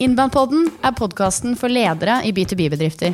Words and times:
Innbandpodden 0.00 0.70
er 0.80 0.94
podkasten 0.96 1.52
for 1.60 1.68
ledere 1.68 2.22
i 2.24 2.30
B2B-bedrifter. 2.32 3.12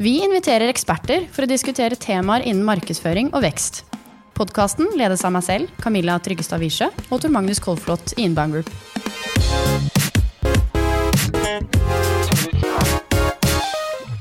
Vi 0.00 0.14
inviterer 0.24 0.70
eksperter 0.72 1.26
for 1.28 1.44
å 1.44 1.48
diskutere 1.50 1.98
temaer 2.00 2.46
innen 2.48 2.64
markedsføring 2.64 3.28
og 3.34 3.42
vekst. 3.44 3.82
Podkasten 4.32 4.88
ledes 4.96 5.20
av 5.28 5.34
meg 5.36 5.44
selv, 5.44 5.74
Camilla 5.84 6.16
Tryggestad 6.24 6.64
Wiesche, 6.64 6.88
og 7.12 7.20
Tor 7.20 7.34
Magnus 7.34 7.60
Kolflot 7.60 8.16
i 8.16 8.24
Inbound 8.24 8.56
Group. 8.56 8.72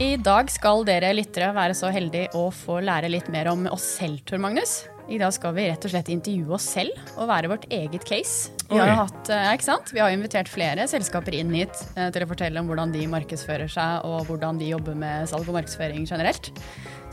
I 0.03 0.17
dag 0.19 0.51
skal 0.51 0.83
dere 0.83 1.15
lyttere 1.15 1.53
være 1.55 1.77
så 1.79 1.87
heldige 1.95 2.35
å 2.35 2.49
få 2.51 2.81
lære 2.83 3.15
litt 3.15 3.31
mer 3.31 3.47
om 3.55 3.63
oss 3.71 3.87
selv, 4.01 4.19
Tor 4.27 4.43
Magnus. 4.43 4.81
I 5.07 5.23
dag 5.23 5.31
skal 5.35 5.55
vi 5.55 5.69
rett 5.71 5.87
og 5.87 5.95
slett 5.95 6.11
intervjue 6.11 6.59
oss 6.59 6.67
selv 6.75 7.15
og 7.15 7.31
være 7.31 7.55
vårt 7.55 7.71
eget 7.71 8.03
case. 8.11 8.51
Vi 8.73 8.81
har, 8.81 8.93
hatt, 9.03 9.29
eh? 9.29 9.91
Vi 9.93 10.01
har 10.01 10.13
invitert 10.13 10.49
flere 10.51 10.87
selskaper 10.89 11.35
inn 11.37 11.53
hit 11.55 11.77
eh, 11.95 12.09
til 12.13 12.25
å 12.25 12.29
fortelle 12.29 12.61
om 12.61 12.69
hvordan 12.69 12.93
de 12.95 13.05
markedsfører 13.11 13.71
seg, 13.71 14.07
og 14.07 14.27
hvordan 14.29 14.59
de 14.61 14.71
jobber 14.73 14.97
med 14.97 15.29
salg 15.31 15.47
og 15.47 15.57
markedsføring 15.57 16.07
generelt. 16.09 16.51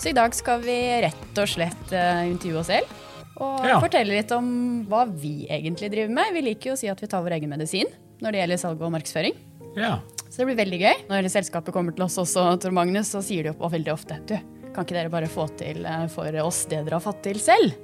Så 0.01 0.11
i 0.11 0.17
dag 0.17 0.35
skal 0.37 0.63
vi 0.65 0.77
rett 1.05 1.41
og 1.41 1.51
slett 1.51 1.95
eh, 1.97 2.27
intervjue 2.31 2.63
oss 2.63 2.71
selv. 2.73 2.95
Og 3.41 3.65
ja. 3.69 3.79
fortelle 3.81 4.19
litt 4.19 4.33
om 4.37 4.47
hva 4.91 5.07
vi 5.09 5.47
egentlig 5.49 5.91
driver 5.93 6.13
med. 6.19 6.33
Vi 6.37 6.45
liker 6.45 6.73
jo 6.73 6.77
å 6.77 6.81
si 6.81 6.91
at 6.93 7.01
vi 7.01 7.09
tar 7.09 7.25
vår 7.25 7.39
egen 7.39 7.53
medisin 7.53 7.89
når 8.21 8.35
det 8.35 8.43
gjelder 8.43 8.61
salg 8.61 8.83
og 8.85 8.93
markedsføring. 8.93 9.37
Ja. 9.79 9.99
Så 10.27 10.43
det 10.43 10.51
blir 10.51 10.61
veldig 10.61 10.81
gøy. 10.81 11.05
Når 11.09 11.29
selskapet 11.33 11.75
kommer 11.75 11.97
til 11.97 12.05
oss 12.05 12.19
også, 12.21 12.45
Tor 12.61 12.75
Magnus, 12.77 13.13
så 13.15 13.23
sier 13.25 13.47
de 13.47 13.55
opp 13.55 13.65
veldig 13.73 13.93
ofte 13.95 14.19
du, 14.29 14.37
kan 14.71 14.85
ikke 14.85 14.95
dere 14.95 15.13
bare 15.13 15.31
få 15.31 15.49
til 15.59 15.87
for 16.13 16.37
oss 16.45 16.63
det 16.71 16.85
dere 16.85 16.99
har 16.99 17.05
fått 17.05 17.25
til 17.27 17.41
selv? 17.43 17.75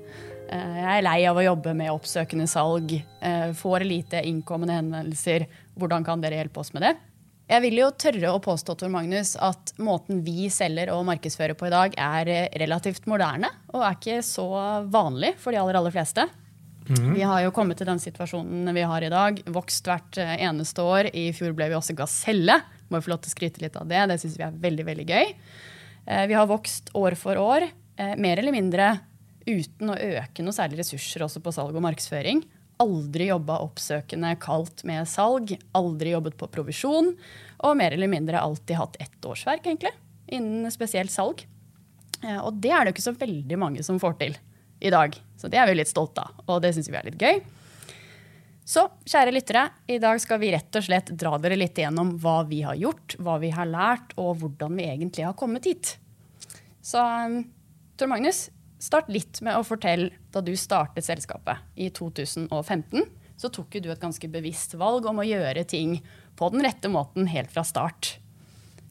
Eh, 0.47 0.79
jeg 0.81 0.93
er 0.99 1.05
lei 1.05 1.19
av 1.29 1.39
å 1.39 1.45
jobbe 1.45 1.75
med 1.77 1.93
oppsøkende 1.93 2.47
salg. 2.51 2.95
Eh, 3.21 3.51
får 3.57 3.85
lite 3.87 4.23
innkommende 4.27 4.79
henvendelser. 4.79 5.47
Hvordan 5.77 6.07
kan 6.07 6.23
dere 6.23 6.41
hjelpe 6.41 6.63
oss 6.63 6.73
med 6.77 6.87
det? 6.87 6.95
Jeg 7.47 7.63
vil 7.63 7.79
jo 7.79 7.93
tørre 7.95 8.33
å 8.35 8.43
påstå 8.43 8.75
Tor 8.75 8.91
Magnus, 8.91 9.37
at 9.39 9.71
måten 9.79 10.25
vi 10.27 10.49
selger 10.51 10.91
og 10.91 11.05
markedsfører 11.07 11.55
på 11.55 11.69
i 11.69 11.75
dag, 11.75 11.95
er 11.95 12.51
relativt 12.59 13.07
moderne 13.07 13.53
og 13.71 13.85
er 13.87 13.95
ikke 13.95 14.17
så 14.27 14.49
vanlig 14.91 15.37
for 15.39 15.55
de 15.55 15.61
aller, 15.61 15.79
aller 15.79 15.95
fleste. 15.95 16.25
Mm. 16.91 17.13
Vi 17.15 17.23
har 17.23 17.45
jo 17.45 17.55
kommet 17.55 17.79
til 17.79 17.87
den 17.87 18.03
situasjonen 18.03 18.75
vi 18.75 18.83
har 18.87 19.03
i 19.03 19.13
dag. 19.13 19.39
Vokst 19.55 19.87
hvert 19.87 20.19
eneste 20.19 20.83
år. 20.83 21.11
I 21.15 21.31
fjor 21.35 21.55
ble 21.55 21.71
vi 21.71 21.79
også 21.79 21.95
gaselle. 21.99 22.61
Må 22.91 23.03
få 23.03 23.15
lov 23.15 23.23
til 23.23 23.31
å 23.31 23.37
skryte 23.37 23.63
litt 23.63 23.79
av 23.79 23.87
det. 23.91 24.03
Det 24.11 24.19
syns 24.23 24.39
vi 24.39 24.47
er 24.47 24.61
veldig, 24.67 24.87
veldig 24.91 25.07
gøy. 25.07 25.35
Eh, 26.07 26.27
vi 26.31 26.35
har 26.39 26.47
vokst 26.47 26.93
år 26.95 27.17
for 27.19 27.39
år, 27.41 27.67
eh, 27.99 28.15
mer 28.17 28.39
eller 28.39 28.55
mindre 28.55 29.01
uten 29.47 29.93
å 29.93 29.97
øke 29.97 30.45
noe 30.45 30.55
særlig 30.55 30.81
ressurser 30.83 31.25
også 31.27 31.43
på 31.45 31.55
salg 31.55 31.77
og 31.77 31.85
markedsføring. 31.87 32.45
Aldri 32.83 33.31
jobba 33.31 33.61
oppsøkende 33.65 34.35
kaldt 34.43 34.85
med 34.89 35.09
salg, 35.09 35.55
aldri 35.77 36.13
jobbet 36.13 36.37
på 36.41 36.51
provisjon. 36.53 37.15
Og 37.65 37.79
mer 37.79 37.97
eller 37.97 38.11
mindre 38.13 38.43
alltid 38.43 38.77
hatt 38.81 38.99
ett 39.01 39.29
årsverk 39.31 39.65
egentlig, 39.65 39.95
innen 40.29 40.69
spesielt 40.75 41.15
salg. 41.15 41.47
Eh, 42.23 42.41
og 42.41 42.59
det 42.61 42.73
er 42.73 42.85
det 42.85 42.93
jo 42.93 42.97
ikke 42.99 43.09
så 43.09 43.17
veldig 43.17 43.61
mange 43.61 43.87
som 43.87 44.01
får 44.03 44.19
til 44.21 44.37
i 44.81 44.93
dag. 44.93 45.17
Så 45.41 45.49
det 45.53 45.61
er 45.61 45.71
vi 45.71 45.79
litt 45.79 45.91
stolte 45.93 46.27
av, 46.27 46.43
og 46.47 46.61
det 46.65 46.75
syns 46.77 46.91
vi 46.93 46.99
er 46.99 47.09
litt 47.09 47.23
gøy. 47.23 47.41
Så 48.67 48.83
kjære 49.07 49.31
lyttere, 49.31 49.69
i 49.87 50.01
dag 50.03 50.19
skal 50.19 50.41
vi 50.43 50.51
rett 50.51 50.75
og 50.75 50.83
slett 50.83 51.13
dra 51.15 51.37
dere 51.39 51.59
litt 51.59 51.79
gjennom 51.79 52.17
hva 52.23 52.41
vi 52.49 52.65
har 52.67 52.75
gjort, 52.75 53.15
hva 53.23 53.37
vi 53.39 53.53
har 53.55 53.69
lært, 53.71 54.17
og 54.19 54.41
hvordan 54.41 54.75
vi 54.75 54.89
egentlig 54.91 55.23
har 55.23 55.37
kommet 55.39 55.69
hit. 55.71 55.93
Så 56.83 56.99
um, 56.99 57.45
Tor 57.97 58.11
Magnus, 58.11 58.49
start 58.83 59.09
litt 59.13 59.41
med 59.45 59.57
å 59.59 59.65
fortelle 59.67 60.13
da 60.33 60.43
du 60.45 60.53
startet 60.59 61.07
selskapet 61.07 61.65
i 61.75 61.89
2015. 61.95 63.07
Så 63.37 63.51
tok 63.53 63.77
du 63.81 63.91
et 63.93 64.01
ganske 64.01 64.29
bevisst 64.33 64.77
valg 64.81 65.07
om 65.09 65.21
å 65.21 65.27
gjøre 65.27 65.65
ting 65.69 65.99
på 66.37 66.49
den 66.53 66.65
rette 66.65 66.89
måten 66.93 67.29
helt 67.29 67.53
fra 67.53 67.65
start. 67.65 68.17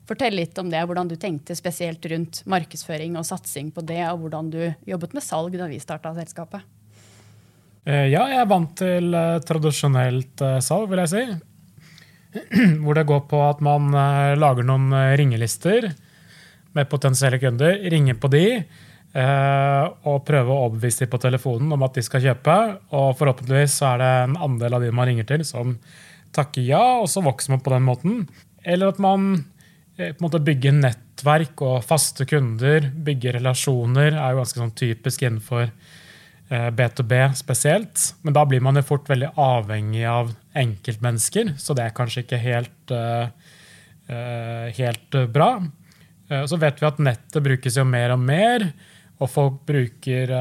Fortell 0.06 0.36
litt 0.38 0.58
om 0.62 0.70
det, 0.70 0.84
hvordan 0.86 1.10
du 1.10 1.16
tenkte 1.18 1.58
spesielt 1.58 2.06
rundt 2.12 2.44
markedsføring 2.50 3.18
og 3.18 3.26
satsing 3.26 3.72
på 3.74 3.82
det, 3.90 4.04
og 4.12 4.22
hvordan 4.22 4.52
du 4.54 4.62
jobbet 4.86 5.16
med 5.18 5.26
salg 5.26 5.58
da 5.58 5.70
vi 5.70 5.82
starta 5.82 6.14
selskapet. 6.14 6.62
Eh, 7.86 8.08
ja, 8.10 8.24
jeg 8.30 8.42
er 8.42 8.50
vant 8.50 8.72
til 8.78 9.14
eh, 9.14 9.42
tradisjonelt 9.46 10.42
eh, 10.46 10.62
salg, 10.66 10.88
vil 10.90 11.02
jeg 11.04 11.12
si. 11.12 11.26
Hvor 12.84 12.98
det 12.98 13.06
går 13.10 13.26
på 13.32 13.42
at 13.46 13.62
man 13.66 13.94
lager 14.36 14.66
noen 14.68 14.90
ringelister 15.16 15.88
med 16.76 16.90
potensielle 16.92 17.40
kunder. 17.40 17.78
Ringer 17.94 18.18
på 18.20 18.28
de 18.34 18.46
og 19.16 20.26
prøve 20.28 20.52
å 20.52 20.66
overbevise 20.66 21.06
dem 21.06 21.12
på 21.14 21.20
telefonen 21.24 21.72
om 21.72 21.84
at 21.88 21.96
de 21.96 22.04
skal 22.04 22.24
kjøpe. 22.24 22.56
Og 22.98 23.14
forhåpentligvis 23.16 23.78
så 23.80 23.94
er 23.94 24.02
det 24.02 24.12
en 24.26 24.38
andel 24.44 24.76
av 24.76 24.84
de 24.84 24.92
man 24.92 25.08
ringer 25.08 25.28
til, 25.30 25.46
som 25.48 25.78
takker 26.36 26.66
ja, 26.68 26.84
og 27.00 27.08
så 27.08 27.24
vokser 27.24 27.54
man 27.54 27.64
på 27.64 27.72
den 27.72 27.86
måten. 27.88 28.18
Eller 28.68 28.92
at 28.92 29.00
man 29.00 29.46
på 29.96 30.04
en 30.04 30.24
måte 30.24 30.42
bygger 30.44 30.76
nettverk 30.76 31.62
og 31.64 31.84
faste 31.88 32.28
kunder, 32.28 32.90
bygger 33.06 33.38
relasjoner, 33.40 34.18
er 34.18 34.34
jo 34.34 34.42
ganske 34.42 34.60
sånn 34.60 34.76
typisk 34.76 35.24
innenfor 35.24 35.70
B2B 36.50 37.14
eh, 37.16 37.38
spesielt. 37.40 38.10
Men 38.26 38.36
da 38.36 38.44
blir 38.48 38.64
man 38.64 38.76
jo 38.76 38.84
fort 38.86 39.08
veldig 39.10 39.32
avhengig 39.40 40.04
av 40.10 40.34
enkeltmennesker, 40.60 41.56
så 41.62 41.78
det 41.78 41.88
er 41.88 41.96
kanskje 41.96 42.26
ikke 42.26 42.42
helt, 42.44 42.94
helt 44.78 45.18
bra. 45.34 45.50
Så 46.48 46.60
vet 46.62 46.80
vi 46.82 46.88
at 46.88 47.02
nettet 47.02 47.44
brukes 47.44 47.80
jo 47.80 47.84
mer 47.88 48.14
og 48.14 48.22
mer, 48.22 48.68
og 49.22 49.32
folk 49.32 49.62
bruker 49.68 50.32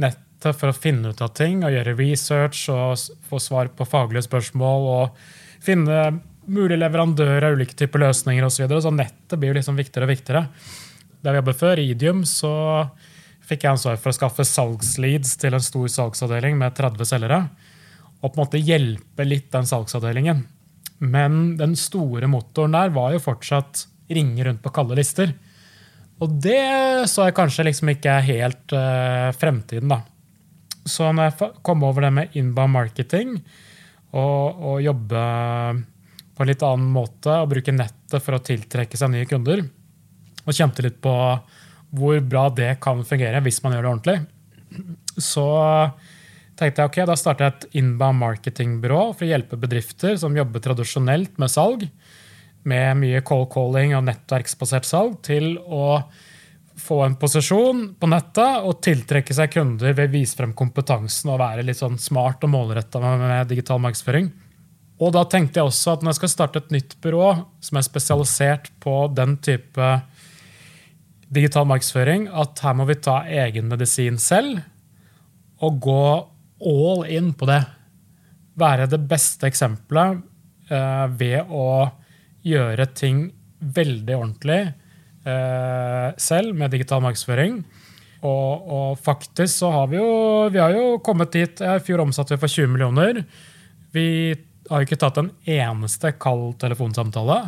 nettet 0.00 0.58
for 0.58 0.70
å 0.70 0.76
finne 0.76 1.14
ut 1.14 1.22
av 1.24 1.32
ting 1.36 1.62
og 1.64 1.72
gjøre 1.72 1.96
research 1.96 2.66
og 2.72 2.98
få 3.28 3.40
svar 3.40 3.70
på 3.76 3.86
faglige 3.88 4.26
spørsmål 4.26 4.88
og 4.92 5.26
finne 5.64 6.00
mulige 6.44 6.80
leverandører 6.82 7.46
av 7.48 7.56
ulike 7.56 7.76
typer 7.78 8.02
løsninger 8.04 8.44
osv. 8.44 8.66
Så, 8.68 8.80
så 8.84 8.92
nettet 8.92 9.38
blir 9.38 9.52
jo 9.52 9.58
liksom 9.58 9.78
viktigere 9.78 10.08
og 10.08 10.12
viktigere. 10.12 10.44
Der 11.24 11.32
vi 11.32 11.40
jobber 11.40 11.56
før, 11.56 11.80
Idium, 11.80 12.24
så 12.28 12.52
fikk 13.44 13.64
jeg 13.64 13.74
ansvar 13.74 13.96
for 14.00 14.12
å 14.12 14.16
skaffe 14.16 14.44
salgsleads 14.48 15.38
til 15.40 15.56
en 15.56 15.64
stor 15.64 15.88
salgsavdeling 15.92 16.58
med 16.60 16.76
30 16.76 17.08
selgere. 17.08 17.40
Og 18.20 18.28
på 18.28 18.36
en 18.36 18.42
måte 18.44 18.60
hjelpe 18.60 19.26
litt 19.26 19.50
den 19.52 19.68
salgsavdelingen. 19.68 20.44
Men 21.04 21.56
den 21.60 21.74
store 21.76 22.28
motoren 22.30 22.76
der 22.76 22.92
var 22.94 23.12
jo 23.12 23.24
fortsatt 23.24 23.86
ringe 24.12 24.44
rundt 24.44 24.62
på 24.64 24.72
kalde 24.72 24.96
lister. 24.98 25.32
Og 26.22 26.34
det 26.44 27.08
så 27.10 27.26
jeg 27.26 27.36
kanskje 27.36 27.66
liksom 27.66 27.90
ikke 27.94 28.18
helt 28.28 28.74
uh, 28.76 29.30
fremtiden, 29.34 29.90
da. 29.90 30.02
Så 30.84 31.08
når 31.10 31.30
jeg 31.30 31.52
kom 31.64 31.82
over 31.86 32.04
det 32.04 32.12
med 32.14 32.36
inbound 32.38 32.74
marketing 32.74 33.38
og, 34.14 34.60
og 34.60 34.82
jobbe 34.84 35.22
på 36.34 36.44
en 36.44 36.50
litt 36.50 36.64
annen 36.66 36.90
måte 36.92 37.38
og 37.40 37.50
bruke 37.54 37.72
nettet 37.74 38.22
for 38.22 38.36
å 38.36 38.42
tiltrekke 38.44 38.98
seg 38.98 39.12
nye 39.14 39.28
kunder, 39.28 39.62
og 40.44 40.52
kjente 40.52 40.84
litt 40.84 41.00
på 41.02 41.14
hvor 41.94 42.18
bra 42.26 42.48
det 42.52 42.74
kan 42.84 43.00
fungere 43.06 43.40
hvis 43.44 43.62
man 43.64 43.76
gjør 43.76 43.86
det 43.86 43.92
ordentlig. 43.92 44.18
Så 45.22 45.46
tenkte 46.58 46.82
jeg 46.82 46.90
ok, 46.90 46.98
da 47.08 47.16
starter 47.18 47.46
jeg 47.46 47.54
et 47.54 47.78
inbound 47.80 48.20
marketingbyrå 48.20 49.00
for 49.14 49.26
å 49.26 49.30
hjelpe 49.30 49.58
bedrifter 49.60 50.18
som 50.20 50.36
jobber 50.36 50.62
tradisjonelt 50.62 51.38
med 51.40 51.52
salg, 51.52 51.86
med 52.68 53.00
mye 53.00 53.22
cold 53.26 53.50
calling 53.52 53.94
og 53.96 54.06
nettverksbasert 54.08 54.88
salg, 54.88 55.18
til 55.26 55.56
å 55.58 56.00
få 56.74 57.04
en 57.04 57.14
posisjon 57.20 57.84
på 58.00 58.08
nettet 58.10 58.64
og 58.66 58.80
tiltrekke 58.82 59.34
seg 59.36 59.52
kunder 59.54 59.94
ved 59.94 60.10
å 60.10 60.14
vise 60.16 60.36
frem 60.38 60.54
kompetansen 60.56 61.30
og 61.30 61.38
være 61.42 61.62
litt 61.66 61.78
sånn 61.78 62.00
smart 62.02 62.42
og 62.44 62.50
målretta 62.50 63.02
med 63.02 63.52
digital 63.52 63.78
markedsføring. 63.84 64.32
Og 65.02 65.14
da 65.14 65.24
tenkte 65.26 65.60
jeg 65.60 65.70
også 65.70 65.94
at 65.94 66.02
når 66.02 66.14
jeg 66.14 66.20
skal 66.22 66.32
starte 66.32 66.62
et 66.62 66.74
nytt 66.74 66.96
byrå 67.02 67.30
som 67.62 67.78
er 67.78 67.86
spesialisert 67.86 68.70
på 68.82 68.94
den 69.14 69.36
type 69.42 69.88
digital 71.34 71.66
markedsføring 71.66 72.28
at 72.30 72.62
her 72.62 72.76
må 72.78 72.86
vi 72.88 73.00
ta 73.02 73.20
egen 73.26 73.70
medisin 73.70 74.20
selv 74.22 74.62
og 75.64 75.80
gå 75.82 76.04
all 76.64 77.04
in 77.10 77.32
på 77.34 77.48
det. 77.50 77.62
Være 78.58 78.86
det 78.90 79.00
beste 79.10 79.48
eksempelet 79.50 80.22
eh, 80.70 81.06
ved 81.18 81.50
å 81.50 81.66
gjøre 82.44 82.86
ting 82.96 83.26
veldig 83.74 84.16
ordentlig 84.16 84.60
eh, 85.24 86.08
selv 86.20 86.54
med 86.56 86.72
digital 86.74 87.02
markedsføring. 87.04 87.62
Og, 88.24 88.68
og, 88.72 89.00
faktisk 89.04 89.52
så 89.52 89.70
har 89.72 89.90
vi 89.92 89.98
jo, 89.98 90.08
vi 90.52 90.60
har 90.60 90.72
jo 90.72 90.98
kommet 91.04 91.34
dit. 91.34 91.60
I 91.60 91.80
fjor 91.84 92.04
omsatte 92.06 92.36
vi 92.36 92.40
for 92.40 92.52
20 92.52 92.72
millioner. 92.72 93.20
Vi 93.92 94.06
har 94.70 94.80
jo 94.80 94.88
ikke 94.88 95.00
tatt 95.00 95.20
en 95.20 95.30
eneste 95.44 96.14
kald 96.20 96.54
telefonsamtale. 96.62 97.38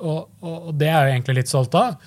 Og, 0.00 0.30
og, 0.40 0.72
det 0.80 0.88
er 0.88 1.10
jeg 1.10 1.18
egentlig 1.18 1.42
litt 1.42 1.52
stolt 1.52 1.76
av. 1.76 2.00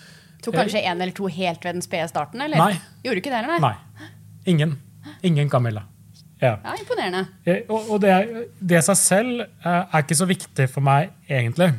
Tok 0.43 0.57
kanskje 0.57 0.81
én 0.81 0.97
eller 0.97 1.13
to 1.15 1.29
helt 1.31 1.63
ved 1.63 1.77
den 1.77 1.85
spede 1.85 2.09
starten? 2.09 2.41
eller? 2.41 2.57
Nei. 2.59 2.73
Gjorde 3.05 3.19
du 3.19 3.21
ikke 3.21 3.33
det? 3.35 3.43
eller? 3.45 3.61
Nei. 3.63 4.09
Ingen. 4.49 4.75
Ingen 5.23 5.51
Camilla. 5.51 5.85
Ja. 6.41 6.57
ja 6.57 6.73
imponerende. 6.75 7.27
Og, 7.69 7.93
og 7.93 8.01
det, 8.03 8.17
det 8.59 8.81
seg 8.83 8.99
selv 8.99 9.45
eh, 9.45 9.69
er 9.69 10.01
ikke 10.01 10.17
så 10.17 10.27
viktig 10.27 10.67
for 10.73 10.83
meg, 10.83 11.13
egentlig. 11.29 11.69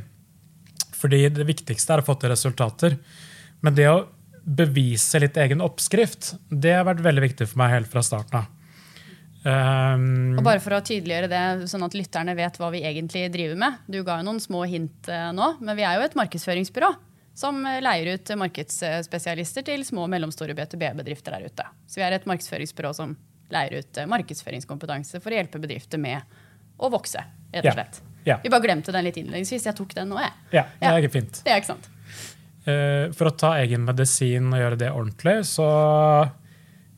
Fordi 1.05 1.21
det 1.37 1.45
viktigste 1.45 1.93
er 1.93 2.01
å 2.01 2.07
få 2.07 2.17
til 2.17 2.33
resultater. 2.33 2.97
Men 3.61 3.77
det 3.77 3.89
å 3.93 4.07
bevise 4.45 5.21
litt 5.21 5.37
egen 5.41 5.61
oppskrift, 5.65 6.35
det 6.49 6.73
har 6.79 6.87
vært 6.89 7.05
veldig 7.05 7.25
viktig 7.29 7.49
for 7.51 7.61
meg 7.61 7.75
helt 7.77 7.91
fra 7.93 8.03
starten 8.05 8.41
av. 8.41 8.53
Um, 9.45 10.39
Og 10.39 10.45
bare 10.47 10.61
for 10.65 10.73
å 10.73 10.81
tydeliggjøre 10.81 11.29
det, 11.29 11.69
sånn 11.69 11.85
at 11.85 11.97
lytterne 11.97 12.33
vet 12.37 12.57
hva 12.61 12.71
vi 12.73 12.81
egentlig 12.89 13.27
driver 13.33 13.59
med. 13.61 13.83
Du 13.85 13.99
ga 14.05 14.17
jo 14.21 14.29
noen 14.31 14.41
små 14.41 14.63
hint 14.69 15.11
eh, 15.13 15.27
nå, 15.37 15.51
men 15.61 15.77
vi 15.77 15.85
er 15.85 15.99
jo 15.99 16.07
et 16.07 16.17
markedsføringsbyrå 16.17 16.89
som 17.37 17.61
eh, 17.69 17.83
leier 17.85 18.15
ut 18.17 18.33
markedsspesialister 18.41 19.67
til 19.67 19.85
små 19.85 20.07
og 20.07 20.15
mellomstore 20.15 20.57
B2B-bedrifter 20.57 21.37
der 21.37 21.53
ute. 21.53 21.69
Så 21.85 22.01
vi 22.01 22.07
er 22.09 22.17
et 22.17 22.29
markedsføringsbyrå 22.31 22.95
som 22.97 23.13
leier 23.53 23.83
ut 23.83 24.01
eh, 24.01 24.09
markedsføringskompetanse 24.15 25.21
for 25.21 25.35
å 25.35 25.41
hjelpe 25.41 25.61
bedrifter 25.61 26.01
med 26.01 26.25
å 26.81 26.89
vokse, 26.93 27.21
rett 27.53 27.69
og 27.69 27.77
slett. 27.77 28.01
Ja. 28.01 28.14
Vi 28.43 28.51
bare 28.53 28.65
glemte 28.65 28.93
den 28.95 29.05
litt 29.05 29.17
innledningsvis. 29.21 29.67
Jeg 29.69 29.77
tok 29.77 29.93
den 29.95 30.09
nå, 30.09 30.19
jeg. 30.23 30.33
ja, 30.57 30.65
det 30.81 30.89
er 30.93 31.03
ikke 31.05 31.13
fint. 31.19 31.43
Det 31.45 31.53
er 31.53 31.61
ikke 31.61 31.73
sant. 31.75 31.91
Eh, 32.67 33.11
For 33.13 33.29
å 33.29 33.35
ta 33.37 33.51
egen 33.61 33.85
medisin 33.85 34.47
og 34.53 34.61
gjøre 34.63 34.79
det 34.81 34.91
ordentlig, 34.95 35.35
så 35.45 35.67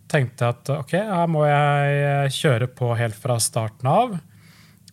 tenkte 0.07 0.47
jeg 0.47 0.55
at 0.55 0.71
ok, 0.77 0.93
her 1.11 1.27
må 1.33 1.43
jeg 1.49 2.31
kjøre 2.37 2.69
på 2.79 2.93
helt 3.01 3.17
fra 3.19 3.41
starten 3.43 3.91
av. 3.91 4.15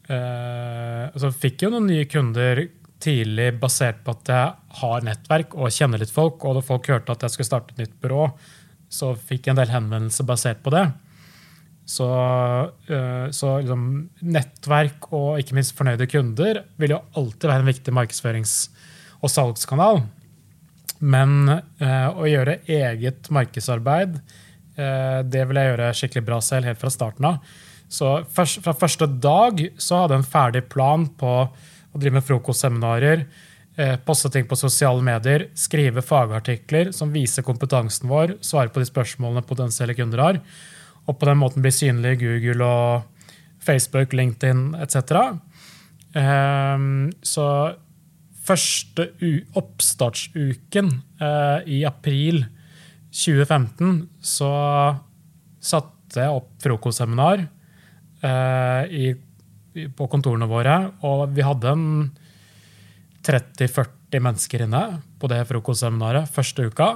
Eh, 0.09 1.11
Så 1.19 1.29
fikk 1.31 1.61
jeg 1.61 1.69
jo 1.69 1.75
noen 1.77 1.87
nye 1.91 2.07
kunder 2.09 2.63
tidlig 3.03 3.51
basert 3.59 4.01
på 4.05 4.13
at 4.15 4.29
jeg 4.31 4.79
har 4.79 5.01
nettverk 5.05 5.55
og 5.59 5.69
kjenner 5.75 5.99
litt 5.99 6.11
folk, 6.13 6.43
og 6.47 6.55
da 6.57 6.61
folk 6.65 6.87
hørte 6.87 7.11
at 7.11 7.25
jeg 7.25 7.33
skulle 7.35 7.49
starte 7.51 7.75
et 7.75 7.83
nytt 7.83 7.97
byrå, 8.01 8.29
så 8.93 9.11
fikk 9.17 9.47
jeg 9.47 9.53
en 9.55 9.59
del 9.59 9.73
henvendelser 9.73 10.25
basert 10.29 10.61
på 10.63 10.71
det. 10.71 10.85
Så, 11.85 12.07
eh, 12.87 13.29
så 13.35 13.57
liksom, 13.59 13.87
nettverk 14.23 15.09
og 15.11 15.41
ikke 15.41 15.57
minst 15.57 15.75
fornøyde 15.75 16.07
kunder 16.07 16.61
vil 16.79 16.95
jo 16.95 17.01
alltid 17.19 17.49
være 17.49 17.63
en 17.65 17.71
viktig 17.71 17.95
markedsførings- 17.95 18.69
og 19.23 19.31
salgskanal. 19.31 20.03
Men 21.03 21.49
eh, 21.51 22.07
å 22.07 22.27
gjøre 22.29 22.61
eget 22.71 23.27
markedsarbeid, 23.35 24.15
eh, 24.79 25.19
det 25.27 25.43
vil 25.49 25.59
jeg 25.59 25.71
gjøre 25.71 25.93
skikkelig 25.99 26.27
bra 26.29 26.39
selv 26.43 26.71
helt 26.71 26.79
fra 26.79 26.91
starten 26.93 27.27
av. 27.33 27.55
Så 27.91 28.15
først, 28.31 28.63
fra 28.63 28.73
første 28.73 29.07
dag 29.21 29.59
så 29.75 30.03
hadde 30.03 30.15
jeg 30.15 30.23
en 30.23 30.31
ferdig 30.31 30.63
plan 30.71 31.03
på 31.19 31.33
å 31.43 31.99
drive 31.99 32.15
med 32.15 32.25
frokostseminarer, 32.25 33.27
poste 34.05 34.29
ting 34.29 34.45
på 34.45 34.57
sosiale 34.57 35.01
medier, 35.01 35.47
skrive 35.57 36.01
fagartikler 36.05 36.91
som 36.93 37.09
viser 37.13 37.45
kompetansen 37.45 38.05
vår, 38.09 38.35
svare 38.45 38.69
på 38.69 38.81
de 38.81 38.85
spørsmålene 38.85 39.41
potensielle 39.49 39.95
kunder 39.97 40.21
har, 40.21 40.39
og 41.07 41.17
på 41.19 41.27
den 41.27 41.39
måten 41.41 41.63
bli 41.63 41.71
synlig 41.73 42.17
i 42.17 42.21
Google 42.23 42.67
og 42.67 43.25
Facebook, 43.63 44.13
LinkedIn 44.13 44.73
etc. 44.83 45.39
Ehm, 46.19 47.11
så 47.23 47.47
første 48.43 49.07
oppstartsuken 49.59 50.91
eh, 51.23 51.59
i 51.79 51.83
april 51.87 52.43
2015 53.13 54.01
så 54.25 54.51
satte 55.63 56.23
jeg 56.25 56.39
opp 56.41 56.49
frokostseminar 56.61 57.45
eh, 58.25 59.13
på 59.97 60.09
kontorene 60.11 60.49
våre, 60.49 60.75
og 61.07 61.31
vi 61.33 61.45
hadde 61.45 61.71
en 61.71 61.87
30-40 63.23 64.21
mennesker 64.21 64.65
inne 64.65 64.83
på 65.19 65.29
det 65.31 65.39
frokostseminaret 65.49 66.29
første 66.29 66.67
uka, 66.67 66.89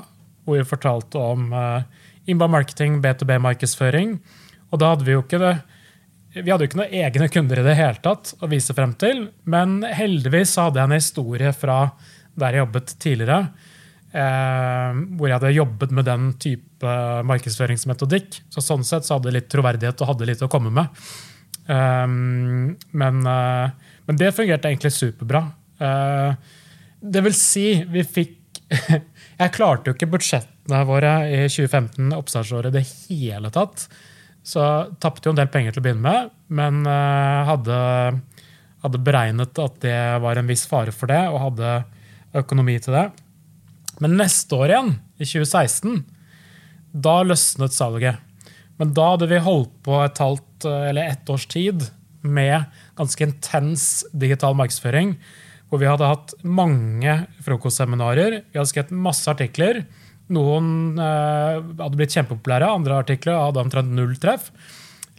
hvor 0.44 0.60
vi 0.60 0.68
fortalte 0.68 1.22
om 1.22 1.48
eh, 1.56 1.88
inbound 2.28 2.54
marketing, 2.54 3.00
B2B-markedsføring. 3.04 4.18
Og 4.72 4.82
da 4.82 4.94
hadde 4.94 5.08
vi 5.08 5.16
jo 5.16 5.24
ikke 5.26 5.42
det 5.42 5.56
vi 6.36 6.52
hadde 6.52 6.66
jo 6.66 6.70
ikke 6.70 6.80
noen 6.82 6.98
egne 7.00 7.30
kunder 7.32 7.62
i 7.62 7.66
det 7.66 7.78
hele 7.80 8.02
tatt 8.04 8.34
å 8.44 8.50
vise 8.52 8.76
frem 8.78 8.92
til, 9.00 9.24
men 9.50 9.80
heldigvis 9.82 10.54
hadde 10.60 10.78
jeg 10.78 10.90
en 10.90 10.98
historie 10.98 11.54
fra 11.56 11.78
der 12.38 12.54
jeg 12.54 12.64
jobbet 12.66 12.94
tidligere, 13.02 13.40
eh, 14.12 15.00
hvor 15.18 15.30
jeg 15.30 15.38
hadde 15.40 15.56
jobbet 15.56 15.96
med 15.98 16.06
den 16.06 16.28
type 16.42 16.94
markedsføringsmetodikk. 17.32 18.42
Så 18.54 18.62
sånn 18.62 18.86
sett 18.86 19.08
så 19.08 19.18
hadde 19.18 19.32
jeg 19.32 19.40
litt 19.40 19.50
troverdighet 19.54 20.04
og 20.04 20.12
hadde 20.12 20.30
litt 20.30 20.44
å 20.46 20.52
komme 20.52 20.74
med. 20.74 21.02
Eh, 21.66 22.06
men, 22.08 23.26
eh, 23.34 23.92
men 24.06 24.22
det 24.22 24.36
fungerte 24.38 24.70
egentlig 24.70 24.94
superbra. 24.94 25.44
Eh, 25.80 26.54
det 27.02 27.24
vil 27.26 27.38
si, 27.38 27.70
vi 27.90 28.04
fikk 28.04 28.36
Jeg 29.38 29.54
klarte 29.56 29.88
jo 29.88 29.96
ikke 29.96 30.10
budsjettene 30.68 31.14
jeg 31.32 31.46
i 31.46 31.52
2015, 31.52 32.14
oppstartsåret, 32.18 32.70
i 32.72 32.76
det 32.76 32.86
hele 33.10 33.52
tatt. 33.54 33.88
Så 34.44 34.62
tapte 35.00 35.28
jo 35.28 35.34
en 35.34 35.40
del 35.40 35.50
penger 35.52 35.74
til 35.74 35.82
å 35.82 35.86
begynne 35.86 36.04
med, 36.04 36.30
men 36.48 36.86
eh, 36.88 37.48
hadde, 37.48 37.78
hadde 38.84 39.04
beregnet 39.04 39.60
at 39.60 39.80
det 39.84 39.98
var 40.24 40.40
en 40.40 40.48
viss 40.48 40.66
fare 40.68 40.94
for 40.96 41.12
det, 41.12 41.24
og 41.32 41.42
hadde 41.50 41.74
økonomi 42.38 42.78
til 42.80 42.96
det. 42.96 43.08
Men 44.00 44.18
neste 44.20 44.56
år 44.56 44.72
igjen, 44.72 44.94
i 45.18 45.26
2016, 45.26 46.06
da 46.94 47.20
løsnet 47.26 47.76
salget. 47.76 48.24
Men 48.78 48.94
da 48.94 49.14
hadde 49.16 49.28
vi 49.32 49.42
holdt 49.42 49.74
på 49.84 49.98
et 50.04 50.20
halvt 50.22 50.68
eller 50.70 51.10
ett 51.10 51.30
års 51.30 51.48
tid 51.50 51.88
med 52.22 52.68
ganske 52.98 53.24
intens 53.26 54.06
digital 54.14 54.56
markedsføring, 54.58 55.16
hvor 55.68 55.82
vi 55.82 55.90
hadde 55.90 56.08
hatt 56.08 56.34
mange 56.46 57.14
frokostseminarer, 57.44 58.42
vi 58.52 58.60
hadde 58.60 58.70
skrevet 58.72 58.94
masse 58.96 59.28
artikler, 59.32 59.84
noen 60.34 60.98
eh, 61.00 61.60
hadde 61.80 62.00
blitt 62.00 62.16
kjempepopulære, 62.16 62.70
andre 62.70 63.00
artikler 63.02 63.40
hadde 63.40 63.64
omtrent 63.64 63.94
null 63.96 64.16
treff. 64.22 64.50